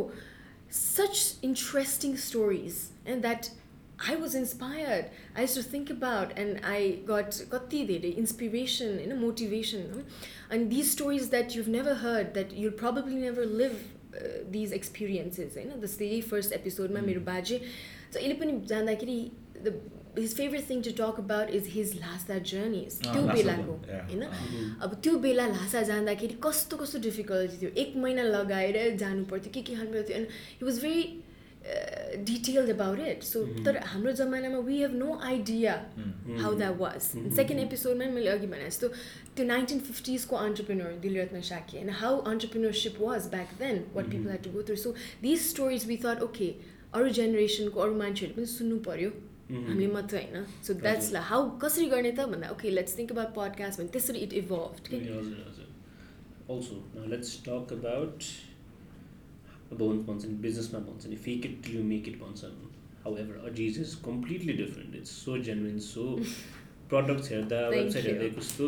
such 0.73 1.35
interesting 1.43 2.17
stories 2.17 2.77
and 3.05 3.23
that 3.23 3.51
I 3.99 4.15
was 4.15 4.33
inspired. 4.35 5.11
I 5.35 5.41
used 5.41 5.55
to 5.55 5.63
think 5.63 5.89
about 5.89 6.37
and 6.37 6.59
I 6.65 6.99
got 7.05 7.29
कति 7.51 7.87
धेरै 7.87 8.17
inspiration, 8.17 8.99
you 8.99 9.07
know, 9.07 9.15
motivation. 9.15 9.91
no? 9.91 10.03
And 10.49 10.71
these 10.71 10.91
stories 10.91 11.29
that 11.29 11.55
you've 11.55 11.67
never 11.67 11.93
heard, 11.95 12.33
that 12.33 12.51
you'll 12.51 12.71
probably 12.71 13.15
never 13.15 13.45
live 13.45 13.77
uh, 14.13 14.43
these 14.49 14.71
experiences. 14.71 15.55
होइन 15.57 15.79
जस्तै 15.81 16.05
यही 16.05 16.21
first 16.31 16.53
एपिसोडमा 16.53 17.01
मेरो 17.01 17.21
बाजे 17.29 17.61
जहिले 18.13 18.33
पनि 18.41 18.59
जाँदाखेरि 18.73 19.19
the 19.63 19.73
his 20.15 20.33
favorite 20.33 20.65
thing 20.67 20.81
to 20.83 20.91
talk 21.01 21.19
about 21.23 21.49
is 21.59 21.67
his 21.75 21.93
lasa 21.99 22.39
journeys 22.51 22.99
Ah, 23.01 23.13
त्यो 23.13 23.21
बेलाको. 23.33 23.75
होइन 23.89 24.23
Ah. 24.23 24.37
अब 24.83 24.93
त्यो 25.03 25.17
बेला 25.25 25.47
ल्हासा 25.47 25.81
जाँदाखेरि 25.89 26.39
कस्तो 26.43 26.77
कस्तो 26.77 26.99
डिफिकल्टी 27.09 27.57
थियो 27.61 27.71
एक 27.83 27.97
महिना 28.05 28.23
लगाएर 28.23 28.95
जानु 28.97 29.25
पर्थ्यो 29.31 29.53
के 29.53 29.61
के 29.61 29.75
खानु 29.75 29.91
पर्थ्यो 29.93 30.17
and 30.17 30.27
he 30.61 30.65
was 30.65 30.81
very 30.81 31.03
detailed 32.27 32.69
about 32.69 32.99
it 32.99 33.21
so. 33.23 33.41
तर 33.65 33.77
हाम्रो 33.89 34.11
जमानामा 34.11 34.57
we 34.67 34.77
have 34.79 34.93
no 34.95 35.17
idea. 35.23 35.73
How 36.41 36.53
that 36.57 36.77
was. 36.79 37.01
Second 37.35 37.61
एपिसोडमा 37.61 38.05
मैले 38.15 38.29
अघि 38.29 38.47
भने 38.47 38.65
जस्तो 38.65 38.87
त्यो 39.35 39.45
नाइन्टिन 39.45 39.79
फिफ्टिजको 39.89 40.35
अन्टरप्रिनर 40.35 40.97
दिलरत्न 41.05 41.41
साकी 41.49 41.77
होइन 41.77 41.89
how 42.01 42.19
entrepreneurship 42.31 43.01
was 43.01 43.27
back 43.35 43.53
then 43.59 43.83
what 43.95 44.09
people 44.11 44.29
had 44.31 44.43
to 44.43 44.51
go 44.51 44.63
through 44.69 44.75
so 44.83 44.93
these 45.21 45.39
stories 45.49 45.87
we 45.87 45.97
thought 46.05 46.21
okay 46.23 46.49
अरू 46.93 47.09
जेनेरेसनको 47.19 47.79
अरू 47.79 47.95
मान्छेहरूले 48.01 48.35
पनि 48.35 48.45
सुन्नु 48.55 48.77
पऱ्यो. 48.89 49.11
हामीले 49.49 49.87
मात्र 49.93 50.17
होइन। 50.17 50.45
So 50.67 50.73
that's. 50.73 51.11
ला 51.13 51.21
हाउ 51.21 51.41
कसरी 51.59 51.85
गर्ने 51.89 52.11
त 52.11 52.19
भन्दा 52.31 52.49
okay 52.51 52.69
let's 52.69 52.97
think 52.97 53.11
about 53.11 53.31
podcast 53.35 53.79
भने 53.79 53.89
त्यसरी 53.97 54.19
it 54.19 54.33
evolve 54.33 54.73
also 56.49 56.75
now 56.95 57.05
let's 57.13 57.31
talk 57.43 57.67
about 57.75 58.17
अब 59.71 59.81
हुन्छ 59.81 60.01
भन्छ 60.07 60.25
नि 60.25 60.35
बिजनेसमा 60.47 60.79
भन्छ 60.87 61.07
नि 61.07 61.15
fake 61.27 61.45
it 61.45 61.69
you 61.75 61.83
make 61.83 62.07
it 62.07 62.17
भन्छन् 62.19 62.57
however 63.03 63.35
Aziz 63.51 63.79
is 63.79 63.93
completely 64.05 64.53
different 64.53 64.95
it's 64.95 65.11
so 65.25 65.37
genuine 65.47 65.79
so 65.85 66.03
products 66.89 67.31
हेर्दा 67.31 67.59
वेबसाइट. 67.69 68.05
हेर्दा 68.05 68.27
कस्तो। 68.39 68.67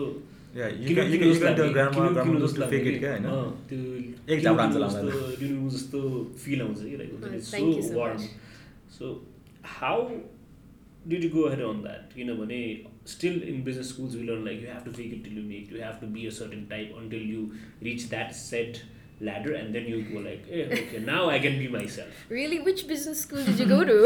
जस्तो 5.75 6.00
फिल 6.44 6.62
आउँछ 6.62 6.79
कि 6.82 7.39
so 7.41 7.72
so 7.82 7.96
warm. 7.96 8.20
So 8.98 9.05
how 9.79 10.00
Did 11.09 11.25
you 11.25 11.31
go 11.31 11.49
head 11.49 11.61
on 11.69 11.83
that 11.83 12.12
किनभने 12.14 12.61
still 13.17 13.43
in 13.49 13.62
business 13.64 13.88
schools 13.88 14.14
we 14.14 14.23
learn 14.26 14.45
like 14.45 14.62
you 14.62 14.69
have 14.73 14.85
to 14.85 14.90
fake 15.02 15.12
it 15.14 15.25
till 15.25 15.37
you 15.38 15.45
make 15.45 15.73
you 15.73 15.83
have 15.83 15.99
to 16.00 16.07
be 16.17 16.26
a 16.26 16.31
certain 16.40 16.64
type 16.71 16.95
until 17.02 17.31
you 17.35 17.47
reach 17.90 18.09
that 18.14 18.33
set 18.47 18.83
ladder 19.29 19.50
and 19.57 19.75
then 19.76 19.88
you 19.93 19.97
go 20.11 20.21
like 20.26 20.45
eh, 20.59 20.61
okay 20.76 21.00
now 21.07 21.17
i 21.31 21.35
can 21.47 21.57
be 21.62 21.64
myself 21.73 22.21
Really? 22.35 22.59
Which 22.69 22.79
business 22.93 23.19
school 23.25 23.43
did 23.49 23.59
you 23.62 23.67
go 23.73 23.81
to? 23.88 23.97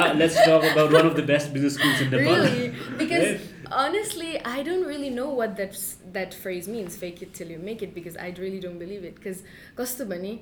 ah, 0.00 0.04
let's 0.22 0.34
talk 0.48 0.66
about 0.70 0.96
one 0.96 1.06
of 1.10 1.14
the 1.20 1.24
best 1.30 1.54
business 1.54 1.78
schools 1.78 2.02
in 2.06 2.10
Nepal 2.14 2.42
really? 2.42 2.66
Because 3.02 3.24
Right? 3.28 3.46
honestly, 3.84 4.28
I 4.50 4.66
don't 4.66 4.84
really 4.90 5.08
know 5.14 5.28
what 5.38 5.54
that 5.62 5.78
that 6.18 6.36
phrase 6.42 6.68
means. 6.74 6.98
Fake 7.04 7.22
it 7.28 7.32
till 7.38 7.54
you 7.54 7.58
make 7.70 7.86
it. 7.88 7.94
Because 7.96 8.20
I 8.26 8.28
really 8.42 8.60
don't 8.66 8.84
believe 8.84 9.08
it. 9.12 9.16
Because 9.22 9.40
kasto 9.80 10.08
bani, 10.12 10.34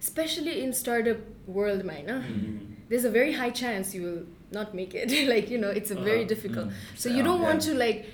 especially 0.00 0.56
in 0.64 0.72
startup 0.82 1.20
world, 1.58 1.84
mina, 1.92 2.16
Mhm. 2.30 2.56
there's 2.92 3.08
a 3.10 3.14
very 3.18 3.36
high 3.42 3.50
chance 3.62 3.94
you 3.98 4.02
will 4.08 4.20
not 4.54 4.74
make 4.74 4.94
it. 4.94 5.12
like 5.28 5.50
you 5.50 5.58
know, 5.58 5.70
it's 5.70 5.90
a 5.90 5.94
very 5.94 6.18
Uh-huh. 6.24 6.28
difficult. 6.34 6.68
Mm. 6.68 6.98
So 7.04 7.08
you 7.18 7.22
don't 7.22 7.40
want 7.42 7.62
to 7.68 7.74
like 7.74 8.04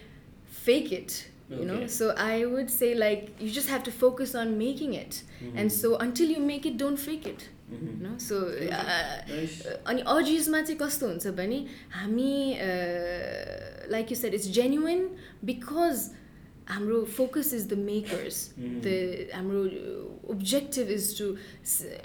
fake 0.67 0.93
it. 0.93 1.17
You 1.51 1.65
know, 1.67 1.75
Okay. 1.75 1.89
so 1.95 2.07
I 2.29 2.45
would 2.53 2.71
say 2.75 2.95
like 3.01 3.29
you 3.41 3.51
just 3.57 3.69
have 3.73 3.83
to 3.89 3.93
focus 3.99 4.35
on 4.35 4.57
making 4.59 4.95
it, 5.01 5.19
Mhm. 5.43 5.53
and 5.63 5.73
so 5.75 5.91
until 6.07 6.29
you 6.37 6.41
make 6.47 6.67
it, 6.71 6.77
don't 6.81 6.99
fake 7.03 7.27
it. 7.33 7.45
Mhm. 7.75 7.85
You 7.91 8.03
know, 8.07 8.15
so 8.25 8.41
uh, 8.47 8.81
nice 9.29 9.55
अनि 9.93 10.03
अजिजमा 10.15 10.61
चाहिँ 10.63 10.79
कस्तो 10.81 11.07
हुन्छ 11.13 11.27
भने 11.39 11.59
हामी 12.01 12.33
like 13.93 14.11
you 14.13 14.17
said 14.17 14.35
it's 14.35 14.49
genuine 14.59 15.09
because 15.51 16.09
हाम्रो 16.69 17.05
focus 17.17 17.53
is 17.55 17.67
the 17.69 17.79
makers 17.79 18.39
Mhm. 18.61 18.79
The 18.85 19.29
हाम्रो 19.35 19.61
objective 20.35 20.89
is 20.91 21.11
to 21.19 21.27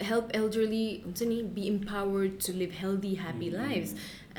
help 0.10 0.32
elderly 0.36 0.84
हुन्छ 1.06 1.24
नि 1.32 1.42
be 1.56 1.62
empowered 1.68 2.32
to 2.48 2.54
live 2.58 2.72
healthy 2.82 3.14
happy 3.22 3.50
Mhm. 3.50 3.56
Lifes 3.58 3.96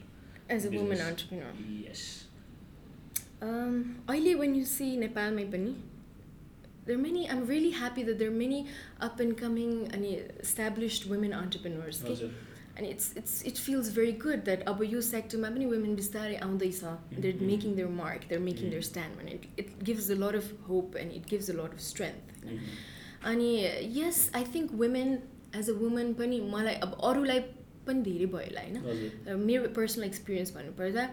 as 0.51 0.67
a 0.67 0.71
woman 0.71 0.89
Business. 0.91 1.01
Entrepreneur 1.09 1.91
yes 1.91 2.25
Um, 3.43 4.05
अहिले 4.09 4.35
when 4.39 4.55
you 4.55 4.65
see 4.65 4.97
नेपालमै 4.97 5.45
पनि 5.53 5.75
there 6.87 6.97
are 6.97 7.03
many 7.03 7.29
I'm 7.29 7.47
really 7.47 7.71
happy 7.71 8.03
that 8.03 8.19
there 8.19 8.29
are 8.29 8.39
many 8.39 8.67
up 9.01 9.21
and 9.21 9.37
coming 9.41 9.73
अनि 9.93 10.13
established 10.45 11.07
women 11.11 11.33
entrepreneurs 11.33 12.01
के 12.03 12.31
and 12.80 12.88
it's 12.88 13.08
it's 13.20 13.32
it 13.50 13.58
feels 13.64 13.88
very 13.96 14.12
good 14.26 14.44
that 14.50 14.62
अब 14.74 14.84
यो 14.90 15.00
सेक्टरमा 15.08 15.50
पनि 15.56 15.66
women 15.72 15.96
बिस्तारै 15.96 16.36
आउँदैछ 16.46 16.80
they're 17.24 17.34
Mhm. 17.34 17.50
making 17.50 17.74
their 17.80 17.90
mark 17.96 18.28
they're 18.30 18.46
making 18.46 18.70
their 18.76 18.84
Mhm. 18.84 18.90
stand 18.92 19.24
and 19.24 19.30
it, 19.38 19.48
it 19.64 19.74
gives 19.90 20.10
a 20.16 20.18
lot 20.22 20.38
of 20.42 20.48
hope 20.68 20.96
and 21.02 21.18
it 21.20 21.26
gives 21.34 21.50
a 21.56 21.58
lot 21.62 21.74
of 21.80 21.82
strength 21.88 22.36
Mhm. 22.46 22.60
अनि 23.32 23.50
yes 24.00 24.20
I 24.36 24.44
think 24.54 24.72
women 24.84 25.18
as 25.62 25.70
a 25.70 25.74
woman 25.82 26.14
पनि 26.22 26.40
मलाई 26.52 26.76
अब 26.88 26.98
अरूलाई 27.10 27.40
पनि 27.88 28.02
धेरै 28.04 28.26
भयो 28.36 28.46
होला 28.46 28.62
होइन 28.62 28.78
Uh, 29.28 29.38
मेरो 29.50 29.74
पर्सनल 29.80 30.04
एक्सपिरियन्स 30.06 30.54
भन्नुपर्दा 30.60 31.08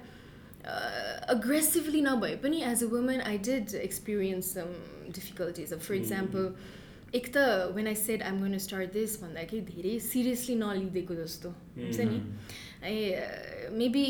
अग्रेसिभली 1.35 2.01
नभए 2.03 2.35
पनि 2.43 2.63
as 2.71 2.83
a 2.85 2.87
woman 2.95 3.21
I 3.31 3.39
did 3.49 3.75
experience 3.83 4.53
some 4.55 4.73
difficulties 5.19 5.73
अब 5.73 5.79
फर 5.89 5.95
Mm. 5.95 6.01
इक्जाम्पल 6.03 6.49
एक 7.17 7.27
त 7.35 7.73
when 7.75 7.87
I 7.87 7.95
said 7.97 8.23
I'm 8.23 8.41
gonna 8.41 8.59
start 8.67 8.93
this 8.93 9.21
भन्दाखेरि 9.23 9.61
धेरै 9.73 9.99
सिरियसली 10.07 10.55
नलिदिएको 10.63 11.15
जस्तो 11.15 11.49
हुन्छ 11.77 11.99
नि? 12.13 12.19
ए 12.85 13.71
मेबी 13.73 14.07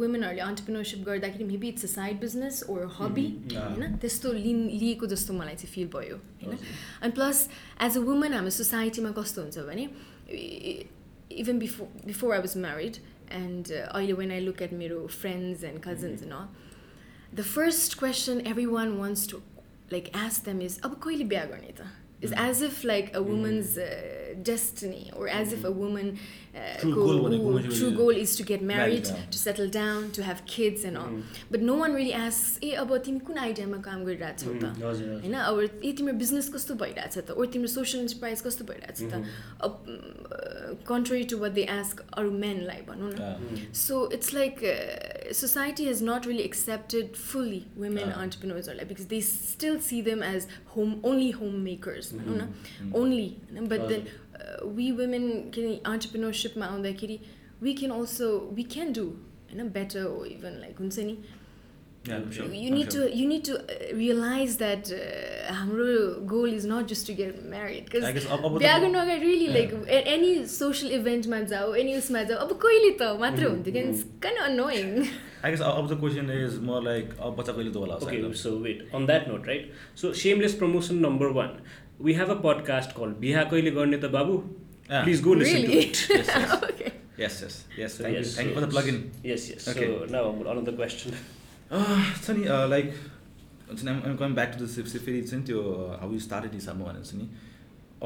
वुमेनहरूले 0.00 0.42
अन्टरप्रिनरसिप 0.42 1.00
गर्दाखेरि 1.06 1.44
maybe 1.44 1.68
it's 1.68 1.84
a 1.84 1.88
side 1.92 2.20
business 2.20 2.62
or 2.70 2.86
hobby. 2.98 3.26
होइन? 3.54 3.96
त्यस्तो 4.02 4.32
लि 4.32 4.52
लिएको 4.82 5.06
जस्तो 5.14 5.34
मलाई 5.40 5.56
चाहिँ 5.62 5.72
फिल 5.74 5.88
भयो 5.94 6.16
होइन। 6.42 6.58
अनि 7.02 7.12
प्लस 7.18 7.48
एज 7.86 7.96
अ 7.96 8.00
वुमन 8.10 8.32
हाम्रो 8.34 8.54
सोसाइटीमा 8.58 9.10
कस्तो 9.18 9.42
हुन्छ 9.42 9.58
भने 9.70 9.88
even 11.42 11.58
before 11.58 12.06
before 12.06 12.34
I 12.34 12.40
was 12.46 12.56
married 12.66 12.96
and 13.40 13.72
अहिले 13.72 14.12
वेन 14.22 14.30
आई 14.32 14.40
लुक 14.46 14.62
एट 14.62 14.72
मेरो 14.84 15.06
friends 15.16 15.64
and 15.64 15.82
cousins 15.88 16.22
all 16.22 16.38
the 17.34 17.48
first 17.50 17.98
question 17.98 18.46
every 18.46 18.66
one 18.78 18.96
wants 18.98 19.28
to 19.30 19.42
like 19.92 20.08
ask 20.16 20.40
them 20.46 20.62
is 20.62 20.80
अब 20.84 21.00
कहिले 21.04 21.24
बिहा 21.34 21.44
गर्ने 21.52 21.74
त? 21.80 21.90
is 22.24 22.30
mm. 22.32 22.48
as 22.48 22.62
if 22.62 22.84
like 22.84 23.08
a 23.14 23.20
mm. 23.20 23.26
woman's 23.26 23.76
uh, 23.78 24.34
destiny 24.42 25.10
or 25.16 25.28
as 25.28 25.52
if 25.52 25.60
mm-hmm. 25.60 25.68
a 25.68 25.82
woman 25.84 26.18
true 26.54 27.90
goal 27.96 28.16
is 28.16 28.36
to 28.38 28.44
get 28.48 28.62
married 28.62 29.04
Married, 29.04 29.30
to 29.32 29.38
settle 29.38 29.70
down 29.76 30.08
to 30.16 30.22
have 30.22 30.40
kids 30.48 30.84
and 30.84 30.96
all 30.98 31.22
but 31.52 31.60
no 31.60 31.74
one 31.78 31.94
really 31.96 32.10
ask 32.26 32.64
ए 32.64 32.70
अब 32.82 32.96
तिमी 33.06 33.18
कुन 33.28 33.38
आइडियामा 33.44 33.78
काम 33.86 34.04
गरिरहेको 34.04 34.44
छौ 34.44 34.52
त 34.60 34.64
Mhm. 34.64 34.82
हजुर 34.84 35.08
होइन 35.24 35.34
अब 35.40 35.60
ए 35.84 35.92
तिम्रो 35.98 36.14
बिजनेस 36.22 36.48
कस्तो 36.54 36.74
भइरहेछ 36.84 37.18
त 37.18 37.30
ओर 37.38 37.46
तिम्रो 37.56 37.68
सोसियल 37.74 38.02
इन्टरप्राइज 38.02 38.40
कस्तो 38.46 38.64
भइरहेछ 38.70 38.98
त 39.02 39.14
Mhm. 39.14 39.24
अब 39.66 39.72
contrary 40.88 41.22
to 41.32 41.38
what 41.38 41.52
they 41.58 41.66
ask 41.78 42.04
अरू 42.18 42.30
मेनलाई 42.46 42.82
भनौँ 42.88 43.10
न 43.12 43.18
Yeah. 43.24 43.74
So 43.82 43.98
it's 44.14 44.34
like 44.34 44.60
society 45.40 45.84
has 45.84 46.02
not 46.08 46.26
really 46.26 46.42
accepted 46.42 47.14
fully 47.28 47.62
women. 47.76 48.10
अन्टरप्रिनर्सहरूलाई 48.10 48.86
because 48.88 49.06
they 49.12 49.20
still 49.28 49.78
see 49.88 50.00
them 50.08 50.22
as 50.24 50.46
home 50.76 50.94
only 51.10 51.30
home 51.40 51.54
makers 51.70 52.12
भनौँ 52.14 52.36
न 52.36 52.48
Mm. 52.82 52.94
ओन्ली 53.00 53.26
होइन 53.52 53.66
बट 53.68 53.80
देन। 53.88 54.06
वी 54.76 54.90
वुमेन 55.00 55.24
किन 55.54 55.66
अन्टरप्रिनरसिपमा 55.92 56.66
आउँदाखेरि 56.74 57.18
we 57.62 57.72
can 57.80 57.90
also 58.00 58.28
we 58.58 58.62
can 58.76 58.92
do 58.98 59.04
होइन 59.50 59.68
better 59.78 60.04
even 60.36 60.60
like 60.66 60.78
हुन्छ 60.84 60.98
नि 61.10 61.16
to 62.92 63.04
you 63.18 63.26
need 63.28 63.44
to 63.44 63.54
uh, 63.58 63.96
realize 63.98 64.56
that 64.62 64.88
uh, 64.92 65.52
हाम्रो 65.58 66.26
goal 66.32 66.44
is 66.56 66.66
not 66.72 66.86
just 66.86 67.06
to 67.06 67.14
get 67.20 67.38
married 67.52 67.78
I 67.78 67.86
because 67.86 68.04
guess 68.16 68.26
अब- 68.34 68.44
अब 68.48 68.56
त- 68.56 68.60
बिहा 68.62 68.78
गर्नु 68.82 68.98
अगाडि 69.04 69.46
like 69.54 69.72
a- 69.98 70.02
any 70.16 70.32
social 70.54 70.90
eventमा 70.98 71.38
जाऊ 71.52 71.72
any 71.84 71.94
उसमा 72.00 72.22
जाऊ 72.32 72.38
अब 72.46 72.52
कहिले 72.64 72.90
त 72.98 73.08
मात्र 73.22 73.42
Mhm, 73.46 73.54
हुन्थ्यो 73.54 73.72
क्या 73.72 73.84
mhm. 73.84 73.94
it's 73.94 74.04
kind 74.26 74.42
of 74.42 74.50
annoying 74.50 74.92
I 75.44 75.54
guess 75.54 75.64
अब 75.70 75.88
the 75.94 75.98
question 76.02 76.28
is 76.36 76.58
more 76.72 76.82
like 76.90 77.16
अब 77.20 77.36
बच्चा 77.40 77.52
कहिले 77.52 77.72
त 77.72 77.84
होला 77.84 77.96
Okay, 78.08 78.20
so 78.42 78.52
wait. 78.66 78.84
On 79.00 79.08
that 79.12 79.26
note, 79.32 79.48
right? 79.52 79.72
So 80.02 80.12
shameless 80.24 80.58
promotion 80.64 81.00
number 81.08 81.32
one. 81.40 81.56
We 81.98 82.14
have 82.14 82.28
a 82.28 82.36
podcast 82.36 82.94
called 82.94 83.20
Biha 83.20 83.48
Koile 83.48 83.72
Garne 83.72 84.00
Ta 84.00 84.08
Babu. 84.08 84.42
Please 85.04 85.20
go 85.20 85.30
listen 85.30 85.62
really 85.62 85.90
to 85.90 85.90
it. 85.90 86.06
Yes, 86.10 86.26
yes. 86.26 86.62
okay 86.62 86.92
Yes, 87.16 87.42
yes, 87.42 87.64
yes. 87.76 87.94
So 87.94 88.02
Thank 88.02 88.16
yes, 88.16 88.26
you. 88.26 88.32
Thank 88.32 88.48
you 88.48 88.54
for 88.54 88.60
the 88.60 88.66
plug-in. 88.66 89.12
Yes, 89.22 89.48
yes. 89.48 89.68
Okay. 89.68 89.86
So 89.86 90.06
now 90.06 90.30
another 90.50 90.72
question. 90.72 91.14
छ 91.70 92.30
नि 92.30 92.44
like 92.70 92.90
हुन्छ 93.68 93.84
नि 93.84 93.90
I'm 93.90 94.16
coming 94.16 94.34
back 94.34 94.50
to 94.58 94.64
the 94.64 94.98
फेरि 95.04 95.22
चाहिँ 95.22 95.44
त्यो 95.46 95.60
how 96.00 96.12
you 96.12 96.18
started 96.26 96.52
हिसाबमा 96.54 96.84
भनेको 96.84 97.06
छ 97.10 97.14
नि 97.20 97.28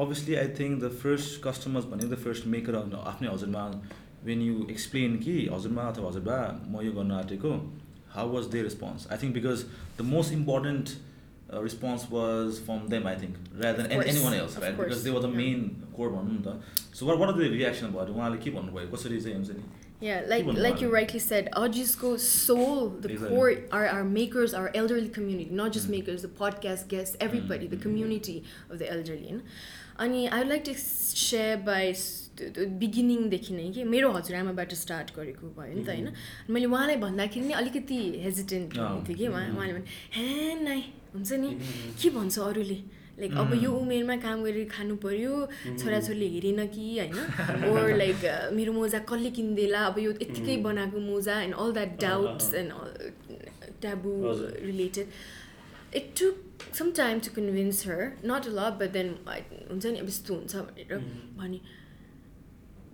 obviously 0.03 0.35
I 0.41 0.47
think 0.59 0.79
the 0.83 0.89
first 1.01 1.41
customers 1.43 1.85
भनेको 1.91 2.09
द 2.15 2.19
फर्स्ट 2.23 2.47
मेकर 2.53 2.75
आफ्नै 3.11 3.29
हजुरमा 3.33 3.65
वेन 4.29 4.41
यु 4.41 4.55
एक्सप्लेन 4.75 5.17
कि 5.25 5.35
हजुरमा 5.53 5.83
अथवा 5.91 6.07
हजुरबा 6.09 6.39
म 6.71 6.85
यो 6.87 6.95
गर्न 6.97 7.11
आँटेको 7.19 7.51
how 8.15 8.33
was 8.33 8.49
the 8.55 8.63
response 8.69 9.07
I 9.11 9.23
think 9.23 9.39
because 9.39 9.65
the 9.97 10.09
most 10.13 10.39
uh, 11.51 11.61
response 11.61 12.09
was 12.09 12.59
from 12.59 12.87
them, 12.87 13.07
I 13.07 13.15
think, 13.15 13.35
rather 13.55 13.83
than 13.83 13.91
anyone 13.91 14.33
else, 14.33 14.57
right? 14.57 14.75
Course. 14.75 14.87
Because 14.87 15.03
they 15.03 15.11
were 15.11 15.19
the 15.19 15.29
yeah. 15.29 15.37
main 15.37 15.87
core 15.95 16.09
one. 16.09 16.43
Mm, 16.43 16.61
so 16.93 17.05
what, 17.05 17.17
what 17.17 17.29
are 17.29 17.33
the 17.33 17.49
reaction 17.49 17.87
about? 17.87 18.07
you 18.07 18.13
want 18.13 18.33
to 18.35 18.43
keep 18.43 18.55
on 18.55 18.71
going? 18.71 18.89
What's 18.91 19.03
the 19.03 19.09
reason? 19.09 19.63
Yeah, 20.01 20.23
like 20.27 20.45
like 20.45 20.79
you 20.79 20.89
rightly 20.89 21.19
said, 21.19 21.49
Ojisko 21.57 22.19
Soul, 22.19 22.89
the 22.89 23.09
exactly. 23.09 23.35
core 23.35 23.53
are 23.71 23.85
our 23.85 24.03
makers, 24.05 24.53
our 24.53 24.71
elderly 24.73 25.09
community, 25.09 25.49
not 25.51 25.73
just 25.73 25.87
mm. 25.87 25.91
makers, 25.91 26.21
the 26.21 26.29
podcast 26.29 26.87
guests, 26.87 27.17
everybody, 27.19 27.67
mm. 27.67 27.71
the 27.71 27.77
community 27.77 28.43
of 28.69 28.79
the 28.79 28.89
elderly. 28.89 29.27
And 29.27 29.43
I'd 30.33 30.47
like 30.47 30.63
to 30.65 30.73
share 30.73 31.57
by 31.57 31.93
to 32.39 32.45
buy 32.55 32.65
बिगिनिङदेखि 32.81 33.53
नै 33.53 33.65
कि 33.71 33.83
मेरो 33.85 34.11
हजुरआमाबाट 34.11 34.73
start 34.75 35.07
गरेको 35.15 35.45
भयो 35.57 35.73
नि 35.73 35.83
त 35.83 35.89
होइन 35.89 36.07
मैले 36.49 36.65
उहाँलाई 36.67 36.97
भन्दाखेरि 37.05 37.45
नि 37.47 37.53
अलिकति 37.55 37.97
हेजिटेन्ट 38.25 38.77
अँ, 38.77 38.87
हुन्थेँ 38.89 39.15
कि 39.15 39.27
उहाँ. 39.27 39.43
उहाँले 39.49 39.73
भने 39.73 39.85
हे 40.15 40.55
नाइ 40.63 40.81
हुन्छ 41.13 41.31
नि. 41.43 41.49
के 42.01 42.09
भन्छ 42.09 42.35
अरूले 42.41 42.79
लाइक 43.19 43.33
अब. 43.35 43.49
यो 43.63 43.71
उमेरमा 43.75 44.15
काम 44.23 44.43
गरेर 44.43 44.67
खानु 44.71 44.95
पर्यो 45.03 45.33
Mhm. 45.35 45.77
छोराछोरीले 45.79 46.27
हेरेन 46.35 46.59
कि 46.73 46.83
होइन 46.99 47.17
ओर 47.71 47.87
लाइक 47.97 48.21
मेरो 48.55 48.71
मोजा 48.73 48.99
कसले 49.09 49.29
किनिदिएला 49.37 49.79
अब 49.87 49.99
यो 49.99 50.11
यत्तिकै. 50.13 50.55
बनाएको 50.63 50.99
मोजा 51.09 51.35
and 51.41 51.55
all 51.55 51.69
that 51.73 51.91
doubts 52.01 52.53
and 52.53 52.71
taboo. 53.81 54.11
Related 54.69 55.07
it 55.95 56.07
took 56.19 56.35
some 56.77 56.91
time 56.95 57.19
to 57.19 57.29
convince 57.35 57.77
her 57.87 58.01
not 58.25 58.47
a 58.47 58.51
love 58.55 58.73
but 58.79 58.89
then 58.93 59.07
हुन्छ 59.71 59.85
नि 59.85 59.97
अब 59.99 60.07
यस्तो 60.07 60.33
हुन्छ 60.33 60.55
भनेर. 60.55 60.97
भने 61.37 61.59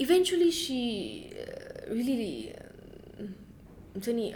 इभेन्चुली 0.01 0.51
सी 0.51 0.81
रियली 1.89 2.35
हुन्छ 3.95 4.09
नि 4.09 4.31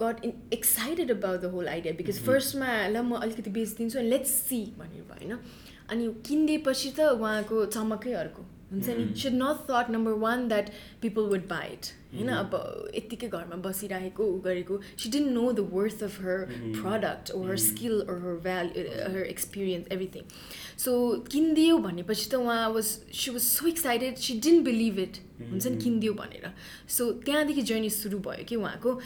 got 0.00 0.24
in 0.24 0.32
excited 0.52 1.10
about 1.10 1.40
the 1.40 1.44
whole 1.54 1.68
idea 1.68 1.92
because. 1.94 2.18
फर्स्टमा 2.26 2.70
ल 2.88 3.02
म 3.02 3.16
अलिकति 3.16 3.50
बेचिदिन्छु 3.50 4.00
लेट्स 4.00 4.30
सी 4.48 4.60
भनेर 4.78 5.02
भयो 5.10 5.28
होइन 5.28 5.38
अनि 5.90 6.04
किनिदिएपछि 6.26 6.90
त 6.98 7.00
उहाँको 7.20 7.64
चमकै 7.66 8.12
अर्को 8.22 8.42
हुन्छ 8.72 8.88
नि. 8.88 9.20
Should 9.20 9.32
not 9.32 9.66
thought 9.70 9.90
number 9.90 10.12
one 10.12 10.48
that 10.48 10.70
people 11.02 11.22
would 11.22 11.48
buy 11.48 11.66
it 11.66 11.86
होइन. 12.14 12.28
अब 12.28 12.90
यत्तिकै 12.94 13.28
घरमा 13.28 13.56
बसिरहेको 13.56 14.24
ऊ 14.24 14.40
गरेको 14.40 14.80
she 14.98 15.10
didn't 15.10 15.32
know 15.32 15.52
the 15.52 15.60
worth 15.60 16.02
of 16.02 16.20
her 16.20 16.48
product 16.82 17.30
or 17.32 17.42
her 17.42 17.56
Mhm. 17.56 17.62
skill 17.62 17.96
or 18.02 18.16
her 18.24 18.34
value, 18.46 18.84
uh, 18.84 19.12
her 19.14 19.24
experience, 19.32 19.88
everything. 19.92 20.24
So 20.78 21.20
किनिदियो 21.32 21.78
भनेपछि 21.78 22.30
त 22.30 22.34
उहाँ 22.34 22.70
was 22.70 22.84
she 22.84 23.30
was 23.30 23.40
so 23.40 23.66
excited 23.66 24.16
she 24.16 24.40
didn't 24.40 24.64
believe 24.64 24.98
it 24.98 25.16
हुन्छ 25.50 25.66
नि. 25.66 25.76
किनिदियो 25.76 26.12
भनेर 26.12 26.52
सो 26.88 27.12
त्यहाँदेखि 27.12 27.62
जर्नी 27.62 27.90
सुरु 27.90 28.18
भयो 28.18 28.44
कि 28.44 28.56
उहाँको 28.56 29.00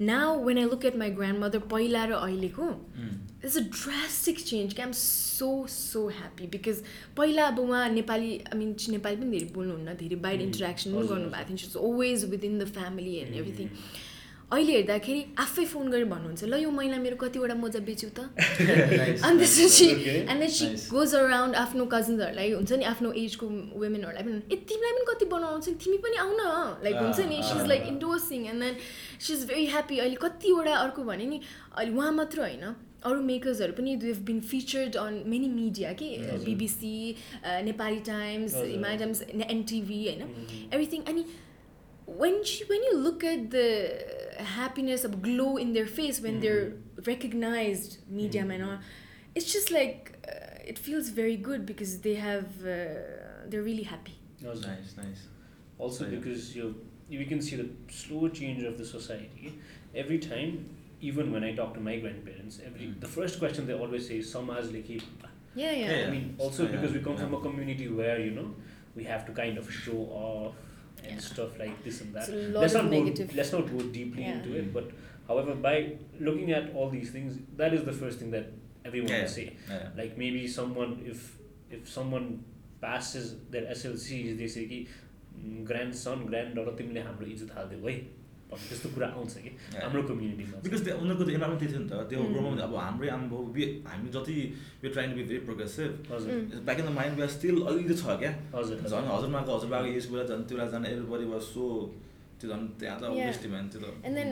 now 0.00 0.44
when 0.44 0.58
I 0.58 0.64
look 0.64 0.84
at 0.84 0.96
my 0.96 1.10
grandmother 1.38 1.58
पहिला 1.58 2.04
र 2.04 2.12
अहिलेको 2.12 2.62
Mm. 2.62 3.27
It's 3.44 3.56
a 3.56 3.60
drastic 3.60 4.40
change 4.44 4.74
कि 4.74 4.82
I'm 4.82 4.92
so 4.98 5.50
so 5.70 6.06
happy 6.08 6.46
because 6.56 6.82
पहिला 7.16 7.46
अब 7.46 7.58
उहाँ 7.60 7.88
नेपाली 7.90 8.30
आई 8.38 8.58
मिन 8.58 8.74
नेपाली 8.90 9.16
पनि 9.16 9.30
धेरै 9.30 9.52
बोल्नुहुन्न 9.54 9.94
धेरै 10.02 10.16
बाहिर. 10.26 10.40
इन्टरेक्सन 10.42 10.94
पनि 10.94 11.06
गर्नुभएको 11.08 11.48
थियो 11.48 11.66
it's 11.66 11.76
always 11.76 12.24
within 12.30 12.58
the 12.58 12.64
family 12.76 13.14
and. 13.16 13.34
Everything 13.34 13.68
अहिले 14.52 14.72
हेर्दाखेरि 14.72 15.20
आफै 15.38 15.64
फोन 15.70 15.90
गरेर 15.92 16.04
भन्नुहुन्छ 16.10 16.44
ल 16.44 16.58
यो 16.60 16.70
महिना 16.72 16.98
मेरो 16.98 17.16
कतिवटा 17.20 17.54
मोजा 17.54 17.80
बेच्यौ 17.88 18.10
त 18.16 18.20
अनि. 19.28 19.38
त्यसपछि. 19.38 19.88
And 20.24 20.40
then 20.40 20.48
she. 20.48 20.66
Goes 20.88 21.14
around 21.14 21.54
आफ्नो 21.62 21.84
कजन्सहरूलाई 21.94 22.52
हुन्छ 22.52 22.72
नि 22.72 22.84
आफ्नो 22.92 23.12
एजको 23.22 23.46
वुमेनहरूलाई 23.82 24.24
पनि 24.24 24.40
ए 24.48 24.56
तिमीलाई 24.72 24.92
पनि 24.98 25.04
कति 25.12 25.24
बनाउँछ 25.36 25.68
नि 25.68 25.74
तिमी 25.84 25.98
पनि 26.08 26.16
आउन 26.24 26.40
लाइक 26.84 26.96
हुन्छ 26.96 27.18
नि 27.28 27.42
she 27.44 27.54
is 27.60 27.66
like. 27.68 27.82
Endorsing 27.92 28.46
and 28.50 28.62
then 28.64 28.76
she 29.20 29.32
is 29.34 29.46
very 29.52 29.66
happy 29.76 29.98
अहिले 29.98 30.18
कतिवटा 30.26 30.76
अर्को 30.84 31.04
भने 31.12 31.26
नि 31.32 31.40
अहिले 31.76 31.96
उहाँ 31.96 32.12
मात्र 32.20 32.48
होइन 32.48 32.64
अरू 33.05 33.21
मेकर्सहरू 33.21 33.73
पनि 33.77 33.95
they 34.01 34.07
have 34.07 34.17
been 34.25 34.39
featured 34.49 34.95
on 34.97 35.21
many 35.27 35.47
media 35.53 35.93
कि 36.01 36.15
हजुर। 36.17 36.45
बिबिसी 36.45 36.93
नेपाली 37.69 37.99
टाइम्स 38.11 38.55
हजुर। 38.55 38.67
हिमालय 38.67 38.97
टाइम्स 38.97 39.21
एनटिभी 39.21 40.03
होइन 40.07 40.21
Mhm. 40.27 40.69
everything 40.77 41.09
and 41.13 41.25
when 42.21 42.33
she 42.51 42.65
when 42.69 42.81
you 42.89 42.93
look 43.03 43.23
at 43.33 43.43
the 43.51 43.67
happiness 44.53 45.03
of 45.09 45.13
glow 45.27 45.51
in 45.65 45.69
their 45.77 45.89
face 45.99 46.17
when 46.25 46.39
they're 46.45 46.65
recognized 47.09 47.93
media 48.21 48.43
Mhm. 48.47 48.55
and 48.55 48.65
all 48.69 48.79
it's 49.41 49.51
just 49.57 49.71
like 49.75 50.09
uh, 50.33 50.71
it 50.73 50.81
feels 50.87 51.11
very 51.19 51.37
good 51.49 51.63
because 51.69 51.93
they 52.07 52.15
have 52.23 52.65
uh, 52.73 52.79
they're 53.49 53.65
really 53.69 53.87
happy 53.91 54.15
हजुर. 54.43 54.67
Nice, 54.73 54.97
nice. 55.03 55.23
Also 55.79 56.03
So, 56.03 56.09
yeah. 56.09 56.15
because 56.17 56.49
you 56.59 56.67
you 57.15 57.25
can 57.31 57.41
see 57.49 57.57
the 57.61 57.67
slow 58.01 58.27
change 58.41 58.63
of 58.71 58.77
the 58.81 58.85
society 58.91 59.53
every 60.03 60.19
time. 60.27 60.53
Even 61.07 61.31
when 61.35 61.43
I 61.43 61.53
talk 61.55 61.73
to 61.77 61.81
my 61.85 61.93
grandparents, 62.03 62.59
every 62.67 62.85
Mm. 62.89 62.99
the 63.05 63.07
first 63.13 63.39
question 63.39 63.65
they 63.69 63.73
always 63.85 64.05
say, 64.09 64.19
"Samaj 64.27 64.67
like 64.75 64.89
yeah 64.91 64.99
yeah, 65.55 65.73
Yeah, 65.79 66.07
I 66.07 66.11
mean, 66.11 66.27
also 66.37 66.57
So, 66.59 66.63
yeah, 66.63 66.75
because 66.75 66.93
we 66.97 67.01
come 67.07 67.17
from 67.23 67.33
yeah. 67.33 67.39
a 67.39 67.41
community 67.47 67.87
where 67.97 68.19
you 68.25 68.31
know 68.37 68.45
we 68.99 69.03
have 69.09 69.25
to 69.29 69.33
kind 69.39 69.57
of 69.63 69.71
show 69.79 69.97
off 70.21 70.55
and 71.03 71.11
Yeah. 71.15 71.25
stuff 71.25 71.59
like 71.63 71.83
this 71.87 71.99
and 72.05 72.13
that. 72.15 72.29
it's 72.29 72.37
a 72.37 72.53
lot 72.55 72.61
let's 72.65 72.75
of 72.81 72.85
not 72.85 72.91
negative 72.97 73.27
go. 73.33 73.37
Let's 73.41 73.51
not 73.57 73.67
go 73.73 73.81
deeply 73.97 74.23
Yeah. 74.27 74.33
into 74.37 74.55
it. 74.61 74.71
But 74.77 74.91
however, 75.27 75.55
by 75.67 75.75
looking 76.29 76.51
at 76.61 76.73
all 76.73 76.89
these 76.95 77.11
things, 77.17 77.37
that 77.63 77.73
is 77.79 77.83
the 77.91 77.95
first 78.01 78.19
thing 78.23 78.31
that 78.37 78.49
everyone 78.85 79.11
Yeah, 79.15 79.21
will 79.25 79.33
say. 79.35 79.45
Yeah. 79.73 79.89
Like 80.01 80.17
maybe 80.25 80.47
someone, 80.57 80.95
if 81.13 81.29
if 81.79 81.89
someone 81.99 82.27
passes 82.87 83.29
their 83.55 83.65
SLCs, 83.77 84.37
they 84.43 84.47
say 84.57 84.65
कि 84.73 84.81
grandson, 85.69 86.25
granddaughter 86.31 86.75
तिमीले 86.81 87.01
हाम्रो 87.11 87.27
इज्जत 87.35 87.51
हालिदियो 87.57 87.87
है 87.89 88.01
भन्ने 88.50 88.66
त्यस्तो 88.68 88.88
कुरा 88.96 89.06
आउँछ 89.18 89.34
कि. 89.44 89.50
हाम्रो 89.84 90.02
कम्युनिटीमा 90.10 90.56
बिकज 90.64 90.80
त्यो 90.84 90.94
उनीहरूको 91.02 91.24
त 91.24 91.30
इन्भाइरोमेन्ट 91.36 91.60
त्यही 91.60 91.72
थियो 91.72 91.82
नि 91.84 91.88
त 91.90 91.94
त्यो 92.10 92.18
Mm. 92.18 92.32
ग्रोमा 92.32 92.50
अब 92.66 92.74
हाम्रै 92.86 93.08
आमा 93.16 93.26
बि 93.54 93.62
हामी 93.86 94.08
जति 94.16 94.34
यो 94.84 94.88
ट्राइङ 94.94 95.08
बी 95.16 95.22
भेरी 95.28 95.40
प्रोग्रेसिभ 95.48 95.90
हजुर 96.12 96.28
Mm. 96.32 96.64
Back 96.66 96.78
in 96.80 96.86
the 96.86 96.92
mind 96.98 97.14
we 97.20 97.26
still 97.36 97.56
अलिकति 97.68 97.94
छ 98.02 98.18
क्या 98.22 98.32
हजुर 98.56 98.76
झन् 98.90 99.08
हजुरमाको 99.14 99.50
हजुरबाको 99.56 99.88
एज 100.00 100.04
कुरा 100.10 100.24
झन् 100.32 100.42
त्यो 100.48 100.56
झन् 100.72 100.86
everybody 100.92 101.26
was 101.32 101.42
so 101.54 101.64
and 102.78 104.14
then. 104.14 104.28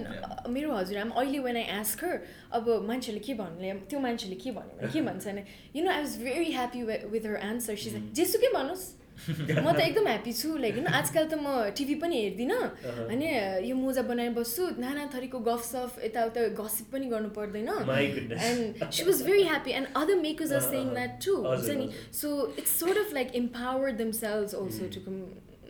मेरो 0.54 0.72
हजुरआमा 0.74 1.14
अहिले 1.20 1.38
वेन 1.46 1.56
आई 1.56 1.66
आस्क 1.76 2.04
हर 2.04 2.14
अब 2.54 2.68
मान्छेले 2.88 3.18
के 3.26 3.34
भन्ने 3.34 3.72
त्यो 3.90 3.98
मान्छेले 4.00 4.36
के 4.42 4.50
भन्यो 4.58 4.74
भने 4.78 4.92
के 4.92 5.00
भन्छ 5.08 5.24
भने 5.26 5.42
you 5.76 5.82
know 5.84 5.90
I 5.90 6.00
was 6.02 6.12
very 6.22 6.50
happy 6.52 6.82
with 7.12 7.24
her 7.26 7.36
answer 7.50 7.74
she's 7.76 7.94
Mm. 7.96 8.12
जेसुकै 8.14 8.48
भन्नुहोस् 8.54 8.86
म 9.64 9.72
त 9.72 9.80
एकदम 9.80 10.06
ह्याप्पी 10.06 10.32
छु 10.32 10.48
लाइक 10.62 10.74
होइन 10.76 10.86
आजकल 10.98 11.24
त 11.26 11.34
म 11.40 11.46
टिभी 11.76 11.94
पनि 12.02 12.16
हेर्दिनँ. 12.22 12.60
होइन 13.08 13.22
यो 13.68 13.74
मोजा 13.76 14.02
बनाएर 14.10 14.32
बस्छु 14.36 14.62
नाना 14.78 15.06
थरीको 15.14 15.38
गफ 15.48 15.62
सफ 15.64 15.98
यताउता 16.04 16.40
गसिप 16.60 16.86
पनि 16.92 17.06
गर्नु 17.12 17.30
पर्दैन. 17.38 17.68
And 17.70 18.90
she 18.92 19.02
was 19.08 19.22
very 19.26 19.42
happy 19.50 19.70
and 19.80 19.88
other 19.96 20.16
makers 20.26 20.52
are 20.52 20.64
saying. 20.68 20.84
That 20.94 21.12
to 21.24 21.36
हुन्छ 21.36 21.68
नि. 21.80 21.86
So 22.20 22.28
it's 22.58 22.72
sort 22.80 22.98
of 22.98 23.12
like 23.14 23.34
empower 23.42 23.90
themselves 24.02 24.54
also 24.54 24.84
Mm. 24.86 24.94
To 24.94 25.00
come 25.06 25.14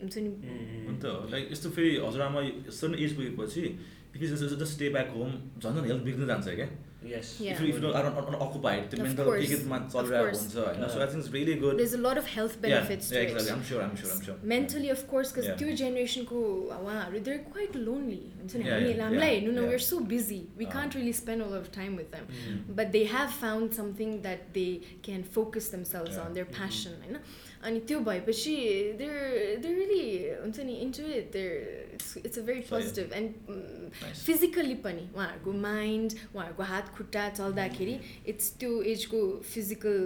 हुन्छ 0.01 0.17
नि 0.17 0.29
Mm. 0.29 0.89
अन्त 0.89 1.05
लाइक 1.31 1.51
यस्तो 1.51 1.69
फेरि 1.77 1.95
हजुरआमा 2.05 2.41
सर्टन 2.79 2.99
एज 3.05 3.15
पुगेपछि 3.15 3.63
जस्ट 4.17 4.63
स्टे 4.73 4.89
ब्याक 4.89 5.09
होम 5.15 5.31
झन् 5.61 5.75
झन् 5.75 5.85
हेल्थ 5.87 6.03
बिग्रिँदै 6.03 6.27
जान्छ 6.33 6.47
क्या 6.59 6.67
Yes. 7.04 7.30
Yeah. 7.44 7.60
If 7.68 7.78
you 7.82 7.88
are 7.98 8.04
occupied 8.06 8.84
त्यो 8.90 8.98
Of 8.98 9.06
मेन्टल 9.06 9.24
course, 9.28 9.48
के 9.48 9.56
केमा 9.62 9.76
of 9.78 9.86
चलिरहेको 9.92 10.26
course. 10.26 10.42
हुन्छ 10.42 10.56
होइन 10.56 10.82
Uh-huh. 10.82 10.90
So 10.92 11.00
I 11.00 11.06
think 11.12 11.24
it's 11.24 11.32
really 11.36 11.54
good 11.62 11.80
there's 11.80 11.94
a 11.98 12.00
lot 12.02 12.20
of 12.20 12.28
health 12.34 12.54
benefits 12.66 13.08
to 13.14 13.16
it 13.22 13.32
I'm 13.38 13.62
sure 13.70 13.82
I'm 13.82 13.94
sure 13.96 14.12
I'm 14.12 14.20
sure 14.26 14.38
mentally 14.52 14.88
of 14.94 15.02
course 15.10 15.32
because 15.34 15.48
Yeah. 15.48 15.58
त्यो 15.62 15.74
जेनेरेसनको 15.82 16.42
उहाँहरू 16.76 17.20
there 17.30 17.38
quite 17.52 17.76
lonely 17.88 18.20
हुन्छ 18.38 18.54
नि 18.56 18.62
Yeah, 18.64 18.72
हामी 18.74 18.92
yeah, 18.92 19.02
हामीलाई 19.04 19.28
yeah, 19.28 19.40
हेर्नु 19.40 19.52
न 19.52 19.58
yeah. 19.58 19.68
We are 19.68 19.84
so 19.88 19.98
busy 20.14 20.40
we 20.58 20.64
Uh. 20.66 20.72
Can't 20.72 20.96
really 20.96 21.12
spend 21.22 21.42
all 21.48 21.56
of 21.58 21.70
time 21.76 21.96
with 22.02 22.14
them 22.16 22.26
Mm. 22.36 22.76
But 22.80 22.92
they 22.98 23.04
have 23.14 23.30
found 23.40 23.72
something 23.80 24.18
that 24.28 24.46
they 24.58 24.66
can 25.08 25.22
focus 25.38 25.70
themselves 25.74 26.16
Yeah. 26.16 26.26
On 26.26 26.32
there 26.38 26.46
Mhm. 26.46 26.54
Passion 26.58 27.02
होइन 27.02 27.18
अनि 27.67 27.79
त्यो 27.87 27.99
भएपछि 28.07 28.55
there 28.99 29.57
there 29.63 29.75
really 29.77 30.03
हुन्छ 30.41 30.57
नि 30.69 30.75
into 30.85 31.03
it 31.19 31.31
there 31.33 31.53
it's 31.93 32.17
it's 32.17 32.39
a 32.39 32.41
very. 32.47 32.61
Positive 32.69 33.13
and. 33.19 33.31
Physically 34.25 34.75
पनि 34.87 35.03
उहाँहरूको 35.15 35.51
mind 35.67 36.13
उहाँहरूको 36.35 36.63
हात 36.71 36.93
खुट्टा 36.97 37.29
चल्दाखेरि 37.39 37.99
इट्स 38.33 38.53
त्यो 38.59 38.71
एजको 38.93 39.19
फिजिकल 39.53 39.97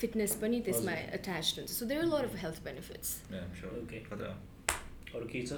फिटनेस 0.00 0.34
पनि 0.42 0.60
त्यसमा. 0.68 0.92
एट्याच 1.18 1.54
हुन्छ. 1.58 1.70
So 1.70 1.86
there 1.92 2.04
lot 2.14 2.24
of 2.30 2.36
health 2.44 2.64
benefits 2.64 3.16
Yeah, 3.30 3.42
I'm 3.46 3.54
sure. 3.60 3.72
Okay. 3.82 4.00
कता 4.10 4.28
अरू 5.14 5.26
केही 5.32 5.46
छ? 5.46 5.52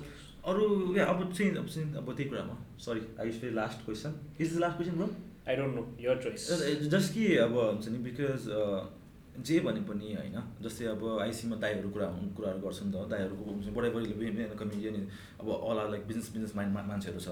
अरू 0.51 0.95
या 0.97 1.05
अब 1.13 1.21
चाहिँ 1.33 1.51
अब 1.57 1.67
चाहिँ 1.69 1.95
अब 1.97 2.09
त्यही 2.17 2.29
कुरामा। 2.31 2.57
सरी 2.85 3.01
आई 3.21 3.31
फेरि 3.41 3.55
last 3.55 3.85
question 3.85 4.15
is 4.41 4.55
the 4.55 4.59
last 4.61 4.77
question 4.77 4.97
bro 4.97 5.09
I 5.49 5.57
don't 5.57 5.75
know 5.77 5.83
your 6.01 6.23
choice 6.25 6.89
just 6.95 7.15
कि 7.15 7.25
अब 7.45 7.55
हुन्छ 7.59 7.89
नि 7.89 7.99
बिकज 8.07 8.49
जे 9.41 9.61
भने 9.65 9.81
पनि 9.89 10.15
होइन 10.15 10.37
जस्तै 10.63 10.85
अब 10.93 11.03
आइसीमा 11.21 11.57
दाईहरू 11.57 11.89
कुरा 11.91 12.07
कुराहरू 12.37 12.61
गर्छ 12.65 12.83
नि 12.83 12.93
त 12.93 13.09
दाईहरूको 13.13 13.73
बडा 13.77 13.89
बडीले 13.95 14.45
कमिडियन 14.61 14.97
अब 15.41 15.49
all 15.49 15.79
are 15.83 15.89
like 15.91 16.07
business 16.07 16.29
business 16.35 16.53
mind 16.57 16.73
मान्छेहरू 16.91 17.21
छ। 17.21 17.29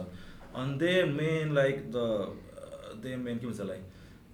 अनि 0.57 0.79
the 0.79 0.93
main 1.13 1.53
like 1.55 1.77
the 1.93 1.97
the 3.05 3.11
main 3.27 3.39
के 3.39 3.47
भन्छ 3.47 3.61
like 3.73 3.83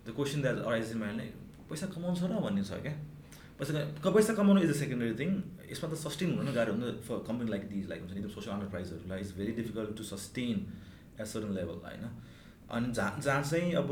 the 0.06 0.14
question 0.16 0.42
that 0.42 0.56
arise 0.62 0.94
mind 1.02 1.20
पैसा 1.68 1.86
कमाउँछ 1.94 2.22
र 2.22 2.38
भन्ने 2.46 2.62
छ 2.62 2.78
क्या? 2.86 2.94
पैसा 3.58 3.72
पैसा 4.14 4.32
कमाउनु 4.38 4.60
इज 4.62 4.70
अ 4.70 4.78
सेकेन्डरी 4.78 5.14
थिङ 5.18 5.30
यसमा 5.72 5.86
त 5.90 5.94
सस्टेन 5.98 6.38
हुनु 6.38 6.52
गाह्रो 6.52 6.72
हुन्छ 6.72 7.02
for 7.08 7.18
company 7.28 7.50
like 7.50 7.62
these 7.68 7.84
like 7.90 8.00
हुन्छ 8.02 8.12
नि 8.14 8.30
social 8.30 8.54
अन्टरप्राइजहरूलाई 8.56 9.20
it's 9.20 9.32
very 9.36 9.52
difficult 9.58 9.96
to 9.98 10.04
sustain 10.14 10.56
at 11.20 11.26
certain 11.26 11.52
level 11.58 11.78
होइन? 11.86 12.04
अनि 12.70 12.92
जहाँ 12.92 13.20
जहाँ 13.20 13.42
चाहिँ 13.42 13.72
अब 13.74 13.90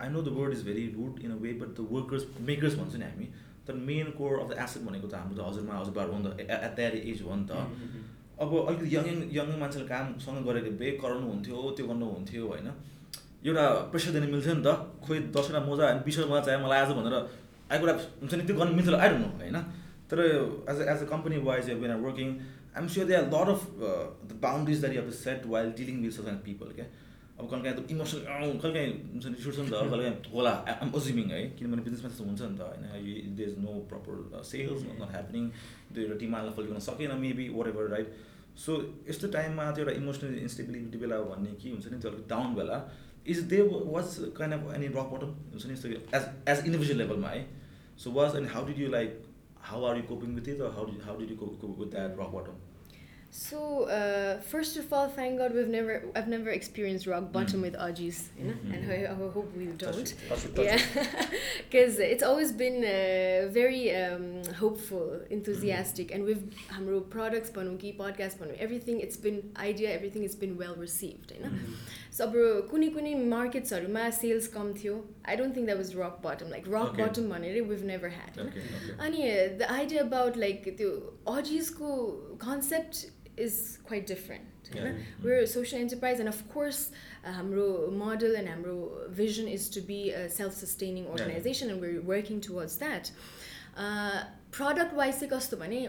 I 0.00 0.08
know 0.08 0.22
the 0.22 0.28
word 0.38 0.52
is 0.52 0.62
very 0.66 0.86
rude 0.96 1.20
in 1.24 1.30
a 1.30 1.38
way 1.42 1.52
but 1.60 1.68
the 1.76 1.86
workers 1.90 2.26
makers 2.48 2.74
भन्छ 2.78 2.94
नि 2.96 3.04
हामी 3.04 3.28
तर 3.66 3.74
main 3.86 4.10
core 4.18 4.38
of 4.40 4.48
the 4.50 4.58
asset 4.64 4.82
भनेको 4.82 5.06
त 5.08 5.14
हाम्रो 5.14 5.36
त 5.36 5.46
हजुरमा 5.48 5.78
हजुरबार 5.80 6.06
हो 6.10 6.18
नि 6.18 6.24
त 6.26 6.40
एट 6.40 6.74
द्याट 6.76 6.94
एज 6.94 7.22
हो 7.22 7.34
नि 7.36 7.46
त। 7.46 7.52
अब 8.42 8.50
अलिकति 8.58 8.88
यङ 8.96 9.06
यङ 9.08 9.18
यङ 9.36 9.58
मान्छेले 9.60 9.86
कामसँग 9.88 10.44
गरेको 10.48 10.70
बे 10.82 10.90
कराउनु 11.02 11.26
हुन्थ्यो 11.28 11.70
त्यो 11.76 11.86
गर्नु 11.86 12.06
हुन्थ्यो 12.10 12.42
होइन। 12.48 12.68
एउटा 13.46 13.64
प्रेसर 13.90 14.10
दिनु 14.16 14.26
मिल्थ्यो 14.34 14.54
नि 14.54 14.62
त 14.66 14.68
खोइ 15.06 15.18
दसवटा 15.34 15.60
मोजा 15.68 15.84
होइन 15.86 15.98
बिसवटा 16.06 16.28
मोजा 16.30 16.42
चाहियो 16.46 16.60
मलाई 16.66 16.78
आज 16.82 16.90
भनेर 16.98 17.16
आएको 17.72 17.84
हुन्छ 18.20 18.32
नि 18.34 18.44
त्यो 18.48 18.56
गर्नु 18.60 18.72
मिल्थ्यो 18.78 18.98
आई 18.98 19.08
डोन्ट 19.08 19.24
नो 19.24 19.30
होइन। 19.40 19.58
तर 20.10 20.18
as 20.70 20.78
as 20.92 21.00
a 21.02 21.08
company 21.12 21.36
wise 21.48 21.70
when 21.82 21.90
are 21.90 22.00
working 22.06 22.28
I'm 22.76 22.86
sure 22.94 23.06
there 23.06 23.14
are 23.14 23.26
lot 23.34 23.48
of 23.54 23.62
the 24.28 24.38
boundaries 24.42 24.80
that 24.80 24.94
you 24.94 25.00
have 25.02 25.10
set 25.18 25.46
while 25.54 25.72
dealing 25.78 26.02
with 26.02 26.12
such 26.18 26.38
people 26.44 26.68
क्या 26.76 26.86
अब 27.38 27.48
कहिले 27.50 27.62
काहीँ 27.64 27.76
त 27.76 27.90
इमोसनल 27.92 28.20
कहिले 28.62 28.72
काहीँ 28.76 28.92
हुन्छ 29.12 29.26
नि 29.32 29.36
छुट्छ 29.44 29.58
नि 29.58 29.68
त 29.70 29.74
कहिले 29.80 30.04
काहीँ 30.04 30.32
होला 30.34 30.52
आम 30.82 30.90
अज्युमिङ 30.98 31.26
है 31.36 31.40
किनभने 31.58 31.82
बिजनेसमा 31.86 32.08
त्यस्तो 32.10 32.24
हुन्छ 32.28 32.42
नि 32.52 32.56
त 32.58 32.62
होइन 32.68 33.34
there 33.36 33.44
is 33.50 33.58
no 33.64 33.72
proper 33.90 34.14
sales 34.50 34.80
not 34.88 35.10
happening 35.16 35.44
त्यो 35.92 36.00
एउटा 36.04 36.16
डिमान्डलाई 36.22 36.54
फुल 36.56 36.66
गर्न 36.70 36.80
सकेन 36.88 37.12
maybe 37.24 37.48
what 37.56 37.66
ever 37.72 37.88
right 37.96 38.08
so 38.64 38.72
यस्तो 39.08 39.28
टाइममा 39.36 39.64
त्यो 39.76 39.84
एउटा 39.84 39.94
इमोसनल 40.02 40.38
इन्स्टेबिलिटी 40.46 40.98
बेला 41.04 41.20
भन्ने 41.32 41.52
के 41.62 41.74
हुन्छ 41.74 41.92
नि 41.92 41.98
त्यो 42.04 42.10
अलिक 42.10 42.26
डाउन 42.32 42.54
बेला 42.60 42.78
is 43.34 43.38
there 43.52 43.60
was 43.94 44.16
kind 44.38 44.54
of 44.54 44.74
any 44.76 44.86
rock 44.96 45.08
bottom 45.14 45.30
हुन्छ 45.52 45.66
नि 45.66 45.72
यस्तो 45.72 45.88
एज 46.18 46.24
एज 46.52 46.64
इन्डिभिजुअल 46.66 46.98
लेभलमा 47.02 47.28
है? 47.36 47.42
So 48.02 48.10
was 48.18 48.36
and 48.36 48.48
how 48.54 48.66
did 48.66 48.78
you 48.80 48.88
like 48.96 49.22
how 49.70 49.84
are 49.90 49.96
you 49.96 50.02
coping 50.12 50.34
with 50.38 50.48
it 50.54 50.60
how 50.78 50.86
how 51.06 51.18
did 51.20 51.30
you 51.30 51.36
cope 51.42 51.78
with 51.80 51.90
that 51.96 52.20
rock 52.20 52.32
bottom 52.36 52.64
So 53.36 53.84
uh, 53.84 54.40
first 54.40 54.78
of 54.78 54.90
all, 54.90 55.08
thank 55.10 55.38
God 55.38 55.54
we've 55.54 55.68
never 55.68 56.02
I've 56.16 56.26
never 56.26 56.48
experienced 56.48 57.06
rock 57.06 57.32
bottom 57.32 57.60
mm. 57.60 57.64
with 57.64 57.74
Audis, 57.74 58.28
you 58.38 58.44
know, 58.44 58.54
mm-hmm. 58.54 58.72
and 58.72 58.90
I, 58.90 59.12
I, 59.12 59.14
hope 59.14 59.54
we 59.54 59.66
don't. 59.66 59.78
Touch 59.78 59.98
it, 59.98 60.14
touch 60.26 60.44
it, 60.46 60.56
touch 60.56 60.64
yeah, 60.64 60.80
because 61.70 61.98
it's 61.98 62.22
always 62.22 62.50
been 62.50 62.78
uh, 62.78 63.52
very 63.52 63.94
um, 63.94 64.42
hopeful, 64.54 65.20
enthusiastic, 65.28 66.08
mm. 66.08 66.14
and 66.14 66.24
with 66.24 66.50
Hamro 66.68 66.96
um, 66.96 67.04
products, 67.10 67.50
Panuki 67.50 67.94
podcast, 67.94 68.38
Panu 68.38 68.56
everything. 68.56 69.00
It's 69.00 69.18
been 69.18 69.52
idea, 69.58 69.92
everything 69.92 70.22
has 70.22 70.34
been 70.34 70.56
well 70.56 70.74
received, 70.74 71.32
you 71.32 71.40
know. 71.40 71.50
Mm-hmm. 71.50 71.74
So 72.10 72.30
bro, 72.30 72.62
kuni 72.62 72.88
kuni 72.88 73.14
markets 73.16 73.70
or 73.70 73.86
my 73.86 74.08
sales 74.08 74.48
come 74.48 74.72
through. 74.72 75.04
I 75.26 75.36
don't 75.36 75.52
think 75.52 75.66
that 75.66 75.76
was 75.76 75.94
rock 75.94 76.22
bottom. 76.22 76.48
Like 76.48 76.64
rock 76.66 76.94
okay. 76.94 77.02
bottom 77.02 77.28
money 77.28 77.60
we've 77.60 77.84
never 77.84 78.08
had. 78.08 78.30
Okay, 78.38 78.48
okay. 78.48 78.94
And 78.98 79.14
yeah, 79.14 79.48
uh, 79.52 79.58
the 79.58 79.70
idea 79.70 80.00
about 80.00 80.36
like 80.36 80.64
the 80.78 81.02
Audis' 81.26 81.76
ko 81.76 82.16
concept 82.38 83.10
is 83.37 83.79
quite 83.83 84.07
different. 84.07 84.43
Yeah. 84.73 84.93
We're 85.21 85.41
a 85.41 85.47
social 85.47 85.79
enterprise, 85.79 86.19
and 86.19 86.29
of 86.29 86.47
course, 86.49 86.91
uh, 87.25 87.31
हाम्रो 87.31 87.91
model 87.91 88.35
and 88.35 88.47
हाम्रो 88.47 89.09
vision 89.09 89.47
is 89.47 89.69
to 89.69 89.81
be 89.81 90.11
a 90.11 90.29
self-sustaining 90.29 91.07
organization, 91.07 91.67
yeah. 91.67 91.73
and 91.73 91.81
we're 91.81 92.01
working 92.01 92.39
towards 92.39 92.77
that. 92.77 93.11
Uh, 93.75 94.23
product 94.51 94.93
wise 94.93 95.19
चाहिँ 95.19 95.29
कस्तो 95.31 95.57
भने 95.57 95.85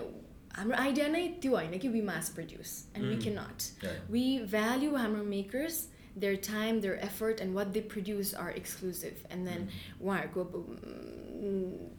हाम्रो 0.56 0.76
idea 0.76 1.06
नै 1.08 1.26
त्यो 1.42 1.52
होइन 1.56 1.78
कि 1.78 1.88
we 1.88 2.00
mass 2.08 2.28
produce 2.34 2.70
and 2.96 3.06
we 3.08 3.16
can 3.22 3.34
not 3.38 4.10
we 4.10 4.26
value 4.52 4.94
हाम्रो 4.96 5.24
makers 5.24 5.88
their 6.14 6.36
time, 6.36 6.80
their 6.80 7.02
effort, 7.02 7.40
and 7.40 7.54
what 7.54 7.72
they 7.72 7.80
produce 7.80 8.34
are 8.34 8.50
exclusive. 8.50 9.24
And 9.30 9.46
then 9.46 9.68
उहाँहरूको 10.00 10.64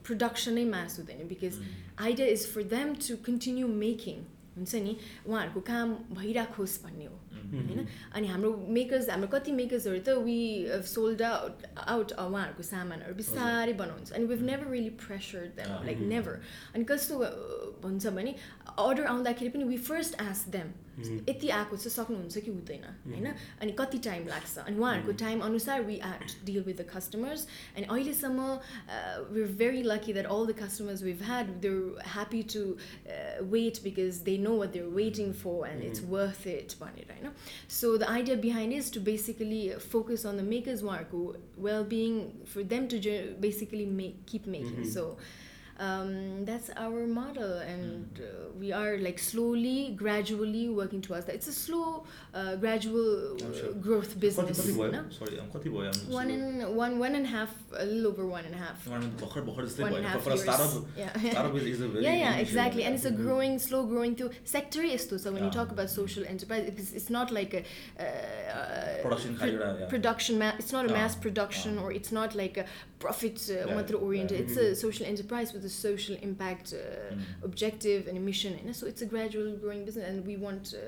production 0.03 0.55
नै 0.55 0.65
मास 0.65 0.99
हुँदैन 0.99 1.27
because 1.27 1.57
idea 1.99 2.25
is 2.25 2.45
for 2.45 2.63
them 2.63 2.95
to 3.07 3.17
continue 3.17 3.67
making 3.67 4.25
हुन्छ 4.58 4.74
नि? 4.74 4.96
उहाँहरूको 5.26 5.60
काम 5.60 5.88
भइराखोस् 6.18 6.82
भन्ने 6.84 7.06
हो। 7.06 7.18
होइन? 7.34 7.86
अनि 8.14 8.26
हाम्रो 8.26 8.50
मेकर्स 8.78 9.10
हाम्रो 9.10 9.28
कति 9.28 9.52
मेकर्सहरू 9.52 10.00
त 10.00 10.16
वी 10.24 10.38
सोल्ड 10.88 11.22
आउट 11.22 11.66
आउट 11.76 12.12
उहाँहरूको 12.12 12.62
सामानहरू 12.62 13.14
बिस्तारै 13.14 13.72
बनाउँछ। 13.82 14.12
अनि 14.12 14.24
we've 14.26 14.42
never 14.50 14.70
really 14.70 14.90
pressure 15.04 15.46
them 15.60 15.70
like 15.86 15.98
never 16.12 16.40
अनि 16.74 16.84
कस्तो 16.84 17.14
भन्छ 17.84 18.06
भने 18.18 18.34
अर्डर 18.78 19.04
आउँदाखेरि 19.06 19.50
पनि 19.50 19.64
वी 19.64 19.76
फर्स्ट 19.88 20.20
आस 20.22 20.44
देम 20.50 20.68
यति 20.98 21.48
आएको 21.48 21.76
छ 21.76 21.88
सक्नुहुन्छ 21.88 22.38
कि 22.38 22.50
हुँदैन 22.50 22.84
होइन? 23.06 23.26
अनि 23.62 23.72
कति 23.78 23.98
टाइम 24.04 24.26
लाग्छ? 24.28 24.58
अनि 24.58 24.76
उहाँहरूको 24.78 25.12
टाइम 25.18 25.40
अनुसार 25.40 25.82
we 25.82 25.98
are 26.04 26.24
deal 26.44 26.62
with 26.66 26.74
the 26.74 26.86
customers 26.94 27.46
अनि 27.76 27.86
अहिलेसम्म 27.86 28.46
we 29.30 29.42
are 29.42 29.52
very 29.62 29.82
lucky 29.82 30.12
that 30.12 30.26
all 30.26 30.46
the 30.46 30.56
customers 30.58 31.02
we've 31.02 31.22
had 31.26 31.46
they're 31.62 32.02
happy 32.14 32.42
to 32.54 32.62
wait 33.54 33.82
because 33.84 34.20
they 34.26 34.36
know 34.38 34.56
what 34.58 34.72
they're 34.72 34.86
waiting 34.98 35.32
for 35.44 35.68
and 35.70 35.84
it's 35.90 36.02
worth 36.10 36.46
it 36.46 36.74
भनेर। 36.80 37.06
होइन 37.17 37.31
so 37.69 37.97
the 37.97 38.03
idea 38.03 38.35
behind 38.41 38.73
is 38.73 38.93
to 38.93 39.01
basically 39.01 39.61
focus 39.91 40.25
on 40.25 40.37
the 40.37 40.41
makers 40.41 40.83
उहाँहरूको 40.83 41.35
well 41.59 41.83
being 41.89 42.19
for 42.53 42.63
them 42.63 42.87
to 42.87 42.97
basically 43.39 43.85
make 43.85 44.25
keep 44.31 44.47
making 44.47 44.91
so 44.91 45.17
um, 45.78 46.44
that's 46.44 46.70
our 46.76 47.06
model 47.06 47.58
and 47.58 48.12
mm. 48.14 48.20
uh, 48.20 48.50
we 48.58 48.72
are 48.72 48.96
like 48.98 49.18
slowly 49.18 49.92
gradually 49.96 50.68
working 50.68 51.00
towards 51.00 51.26
that. 51.26 51.34
It's 51.36 51.46
a 51.46 51.52
slow 51.52 52.04
uh, 52.34 52.56
gradual 52.56 53.36
sure. 53.38 53.72
growth 53.74 54.18
business 54.18 54.58
no? 54.92 55.04
sorry 55.10 55.38
I'm 55.38 55.48
one 56.10 56.30
and 56.30 56.76
one 56.76 56.98
one 56.98 57.14
and 57.14 57.24
a 57.24 57.28
half 57.28 57.54
a 57.76 57.84
little 57.84 58.08
over 58.08 58.26
one 58.26 58.44
and 58.44 58.54
a 58.54 58.58
half. 58.58 58.86
One 59.82 59.94
and 59.94 60.04
a 60.04 60.08
half 60.08 60.26
years. 60.26 60.44
yeah. 60.96 61.10
yeah, 62.00 62.14
yeah 62.14 62.36
exactly. 62.36 62.82
And 62.84 62.94
it's 62.94 63.04
a 63.04 63.10
growing 63.10 63.58
slow 63.58 63.84
growing 63.86 64.16
through 64.16 64.30
sector 64.44 64.82
is 64.82 65.06
too. 65.06 65.18
So 65.18 65.32
when 65.32 65.44
you 65.44 65.50
talk 65.50 65.70
about 65.70 65.90
social 65.90 66.24
enterprise 66.24 66.64
it's, 66.66 66.92
it's 66.92 67.10
not 67.10 67.30
like 67.30 67.54
a 67.54 67.62
uh, 68.02 69.02
production 69.02 69.36
pro- 69.36 69.86
production 69.86 70.38
ma- 70.38 70.56
it's 70.58 70.72
not 70.72 70.86
a 70.86 70.88
mass 70.88 71.14
production 71.14 71.78
or 71.78 71.92
it's 71.92 72.10
not 72.10 72.34
like 72.34 72.56
a 72.56 72.64
profit 72.98 73.48
uh, 73.50 73.96
oriented. 73.96 74.40
It's 74.40 74.56
a 74.56 74.60
mm-hmm. 74.60 74.74
social 74.74 75.06
enterprise 75.06 75.52
with 75.52 75.67
the 75.68 75.74
social 75.88 76.16
impact 76.28 76.66
uh, 76.72 76.78
mm. 77.14 77.44
objective 77.48 78.00
and 78.08 78.14
mission 78.30 78.52
and 78.60 78.74
so 78.78 78.86
it's 78.90 79.02
a 79.06 79.10
gradual 79.14 79.48
growing 79.62 79.84
business 79.84 80.06
and 80.10 80.26
we 80.30 80.36
want 80.46 80.64
uh, 80.74 80.80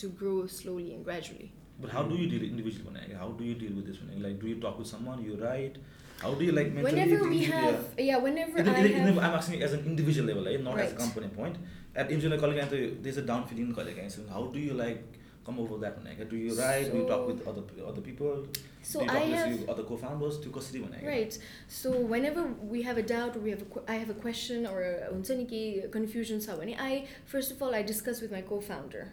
to 0.00 0.06
grow 0.20 0.46
slowly 0.46 0.88
and 0.94 1.04
gradually. 1.08 1.48
But 1.80 1.90
how 1.96 2.02
do 2.10 2.14
you 2.20 2.26
deal 2.32 2.42
individually 2.42 2.86
how 3.22 3.28
do 3.38 3.44
you 3.44 3.54
deal 3.62 3.74
with 3.78 3.86
this 3.88 3.98
one 4.00 4.22
like 4.26 4.38
do 4.42 4.46
you 4.52 4.58
talk 4.64 4.78
with 4.78 4.90
someone 4.94 5.22
you 5.28 5.36
write? 5.44 5.76
How 6.22 6.32
do 6.38 6.44
you 6.44 6.52
like 6.58 6.72
mentally 6.72 6.94
whenever 6.94 7.28
we 7.28 7.44
have 7.44 7.80
yeah, 7.98 8.18
whenever 8.26 8.58
in, 8.58 8.68
in, 8.68 9.08
in, 9.08 9.18
I'm 9.18 9.34
asking 9.40 9.62
as 9.62 9.72
an 9.78 9.84
individual 9.84 10.26
level 10.28 10.44
not 10.62 10.76
right. 10.76 10.86
as 10.86 10.92
a 10.92 10.96
company 10.96 11.28
point. 11.28 11.56
At 11.94 12.10
individual 12.10 12.50
level 12.50 12.90
there's 13.02 13.18
a 13.18 13.22
down 13.22 13.46
feeling 13.46 13.74
so 14.08 14.22
how 14.34 14.42
do 14.54 14.58
you 14.58 14.74
like 14.74 15.02
come 15.44 15.58
over 15.60 15.76
that 15.78 15.98
one 15.98 16.28
do 16.28 16.36
you 16.36 16.52
write? 16.60 16.86
So, 16.86 16.92
do 16.92 16.98
you 16.98 17.06
talk 17.06 17.26
with 17.26 17.46
other 17.46 17.62
other 17.90 18.00
people 18.00 18.46
so 18.86 19.04
I 19.08 19.18
have 19.18 19.68
other 19.68 19.82
co-founders 19.82 20.38
to 20.38 20.48
custody 20.50 20.80
Right. 21.04 21.36
So 21.66 21.90
whenever 21.90 22.42
we 22.72 22.82
have 22.82 22.98
a 22.98 23.02
doubt 23.02 23.34
or 23.34 23.40
we 23.40 23.50
have 23.50 23.62
a, 23.62 23.90
I 23.90 23.96
have 23.96 24.10
a 24.10 24.14
question 24.26 24.64
or 24.64 24.80
a 24.80 25.88
confusion 25.90 26.40
sa 26.40 26.54
when 26.54 26.68
I 26.78 27.08
first 27.24 27.50
of 27.50 27.60
all 27.62 27.74
I 27.74 27.82
discuss 27.82 28.20
with 28.20 28.30
my 28.30 28.42
co-founder, 28.42 29.12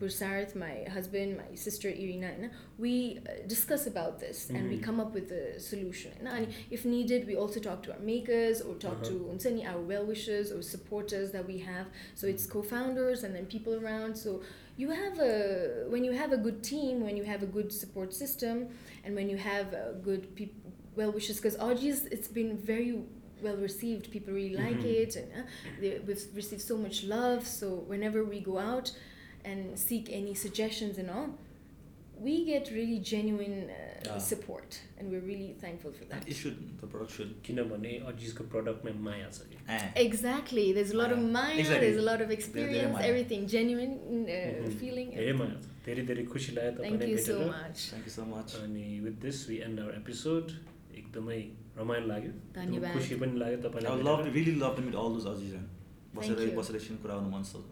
Bursarath, 0.00 0.52
mm-hmm. 0.52 0.58
my 0.58 0.90
husband, 0.90 1.36
my 1.36 1.54
sister 1.54 1.88
Irina, 1.90 2.50
we 2.78 2.94
uh, 3.28 3.46
discuss 3.46 3.86
about 3.86 4.20
this 4.20 4.46
mm-hmm. 4.46 4.56
and 4.56 4.70
we 4.70 4.76
mm-hmm. 4.76 4.84
come 4.84 5.00
up 5.00 5.12
with 5.12 5.30
a 5.32 5.60
solution. 5.60 6.12
And 6.24 6.48
if 6.70 6.86
needed, 6.86 7.26
we 7.26 7.36
also 7.36 7.60
talk 7.60 7.82
to 7.82 7.92
our 7.92 7.98
makers 7.98 8.62
or 8.62 8.74
talk 8.76 9.00
uh-huh. 9.02 9.36
to 9.42 9.64
our 9.70 9.80
well 9.80 10.06
wishers 10.06 10.50
or 10.50 10.62
supporters 10.62 11.30
that 11.32 11.46
we 11.46 11.58
have. 11.58 11.86
So 12.14 12.26
it's 12.26 12.44
mm-hmm. 12.44 12.60
co-founders 12.60 13.22
and 13.24 13.34
then 13.36 13.44
people 13.44 13.74
around. 13.74 14.16
So 14.16 14.40
you 14.76 14.90
have 14.90 15.18
a 15.20 15.84
when 15.88 16.02
you 16.04 16.12
have 16.12 16.32
a 16.32 16.36
good 16.36 16.62
team, 16.62 17.00
when 17.00 17.16
you 17.16 17.24
have 17.24 17.42
a 17.42 17.46
good 17.46 17.72
support 17.72 18.12
system, 18.12 18.68
and 19.04 19.14
when 19.14 19.28
you 19.28 19.36
have 19.36 19.72
uh, 19.74 19.92
good 20.02 20.34
people 20.34 20.72
well 20.96 21.10
wishes 21.10 21.36
because 21.36 21.56
Audrey's 21.58 22.06
it's 22.06 22.28
been 22.28 22.56
very 22.56 23.02
well 23.42 23.56
received 23.56 24.10
people 24.10 24.32
really 24.32 24.56
like 24.56 24.78
mm-hmm. 24.78 25.02
it 25.02 25.16
and 25.16 25.28
uh, 25.32 25.46
they, 25.80 25.98
we've 26.06 26.24
received 26.34 26.62
so 26.62 26.76
much 26.76 27.04
love 27.04 27.46
so 27.46 27.68
whenever 27.86 28.24
we 28.24 28.40
go 28.40 28.58
out 28.58 28.92
and 29.44 29.78
seek 29.78 30.08
any 30.10 30.34
suggestions 30.34 30.98
and 30.98 31.10
all 31.10 31.30
we 32.21 32.45
get 32.45 32.69
really 32.71 32.99
genuine 32.99 33.69
uh, 33.69 34.01
yeah. 34.05 34.17
support 34.17 34.79
and 34.97 35.09
we're 35.11 35.21
really 35.21 35.55
thankful 35.59 35.91
for 35.91 36.05
that. 36.05 36.27
It 36.27 36.35
should, 36.35 36.57
the 36.81 36.87
product 36.87 37.11
should. 37.11 37.33
किनभने 37.43 37.93
अजिसको 38.11 38.43
प्रडक्टमा 38.53 38.91
माया 39.07 39.29
छ 39.31 39.47
कि 39.51 39.95
Exactly. 39.95 40.73
There's 40.73 40.91
a 40.91 40.97
lot 40.97 41.11
of 41.11 41.19
maya, 41.19 41.57
exactly. 41.57 41.79
there's 41.85 42.01
a 42.03 42.07
lot 42.09 42.21
of 42.21 42.31
experience, 42.31 42.97
everything, 43.01 43.47
genuine 43.47 43.93
uh, 43.93 44.31
mm-hmm. 44.31 44.71
feeling. 44.81 45.11
धेरै 45.15 45.33
माया 45.41 45.61
छ. 45.61 45.71
धेरै 45.85 46.05
धेरै 46.11 46.25
खुसी 46.33 46.55
लाग्यो 46.57 46.71
तपाईँलाई 46.79 47.13
भेटेर. 47.15 47.15
Thank 47.15 47.17
you 47.17 47.23
so 47.25 47.39
much. 47.53 47.85
Thank 47.93 48.09
you 48.09 48.15
so 48.17 48.25
much. 48.33 48.55
अनि 48.63 48.87
with 49.07 49.21
this 49.27 49.47
we 49.51 49.61
end 49.69 49.79
our 49.85 49.93
episode. 50.01 50.55
एकदमै 51.03 51.39
रमाइलो 51.77 52.07
लाग्यो. 52.13 52.33
धन्यवाद. 52.57 52.93
खुसी 52.97 53.19
पनि 53.23 53.39
लाग्यो 53.45 53.61
तपाईँलाई. 53.69 53.99
I 53.99 54.09
love 54.09 54.25
really 54.39 54.55
love 54.65 54.75
to 54.81 54.87
meet 54.89 54.99
all 55.03 55.15
those 55.15 55.29
Aziz. 55.35 55.55
बसेर 56.15 56.55
बसेर 56.59 56.75
एकछिन 56.75 57.01
कुरा 57.05 57.15
गर्नु 57.15 57.31
मन 57.37 57.43
छ. 57.53 57.63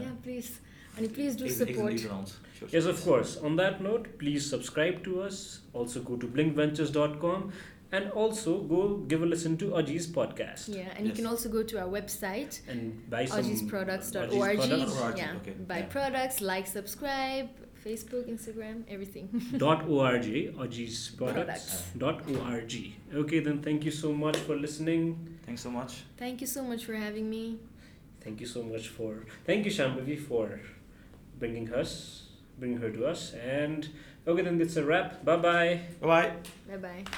Yeah, 0.00 0.16
please. 0.24 0.50
And 0.97 1.13
please 1.13 1.35
do 1.35 1.49
support. 1.49 1.99
Sure, 1.99 2.69
yes, 2.69 2.85
of 2.85 3.01
course. 3.03 3.37
On 3.37 3.55
that 3.55 3.81
note, 3.81 4.17
please 4.19 4.47
subscribe 4.49 5.03
to 5.05 5.21
us. 5.21 5.61
Also, 5.73 6.01
go 6.01 6.15
to 6.17 6.27
blinkventures.com 6.27 7.51
and 7.93 8.09
also 8.11 8.59
go 8.61 8.97
give 9.11 9.21
a 9.21 9.25
listen 9.25 9.57
to 9.57 9.65
Aji's 9.71 10.07
podcast 10.07 10.73
Yeah, 10.73 10.87
and 10.95 11.05
you 11.07 11.13
can 11.13 11.25
also 11.25 11.49
go 11.49 11.61
to 11.63 11.79
our 11.81 11.87
website, 11.89 12.61
and 12.67 13.09
buy 13.09 13.25
some 13.25 13.43
aujisproducts.org. 13.43 14.59
Aji's 14.59 14.69
products. 14.69 15.01
.org, 15.01 15.17
Yeah, 15.17 15.33
okay, 15.41 15.51
buy 15.51 15.79
yeah. 15.79 15.85
products, 15.87 16.39
like, 16.41 16.67
subscribe, 16.67 17.49
Facebook, 17.85 18.29
Instagram, 18.29 18.83
everything. 18.87 19.27
dot 19.57 19.87
org 19.89 20.21
Aji's 20.23 21.09
products 21.17 21.33
Products. 21.33 21.83
dot 21.97 22.21
org 22.37 22.73
okay 23.13 23.39
then 23.39 23.61
thank 23.61 23.83
you 23.83 23.91
so 23.91 24.13
much 24.13 24.37
for 24.37 24.55
listening 24.55 25.37
Thanks 25.45 25.61
so 25.63 25.71
much. 25.71 26.03
Thank 26.17 26.39
you 26.41 26.47
so 26.47 26.63
much 26.63 26.85
for 26.85 26.93
having 26.93 27.29
me. 27.29 27.57
thank 28.23 28.39
you 28.39 28.45
so 28.47 28.61
much 28.63 28.87
for 28.89 29.25
thank 29.45 29.65
you 29.65 29.71
Shambhavi 29.71 30.17
for 30.29 30.61
bringing 31.41 31.73
us 31.73 32.27
bringing 32.59 32.77
her 32.77 32.91
to 32.91 33.05
us 33.05 33.33
and 33.33 33.89
okay 34.27 34.43
then 34.43 34.61
it's 34.61 34.77
a 34.77 34.85
wrap 34.85 35.25
bye 35.25 35.35
bye 35.35 35.81
Bye 35.99 36.07
bye. 36.07 36.31
Bye 36.69 36.77
bye. 36.77 37.11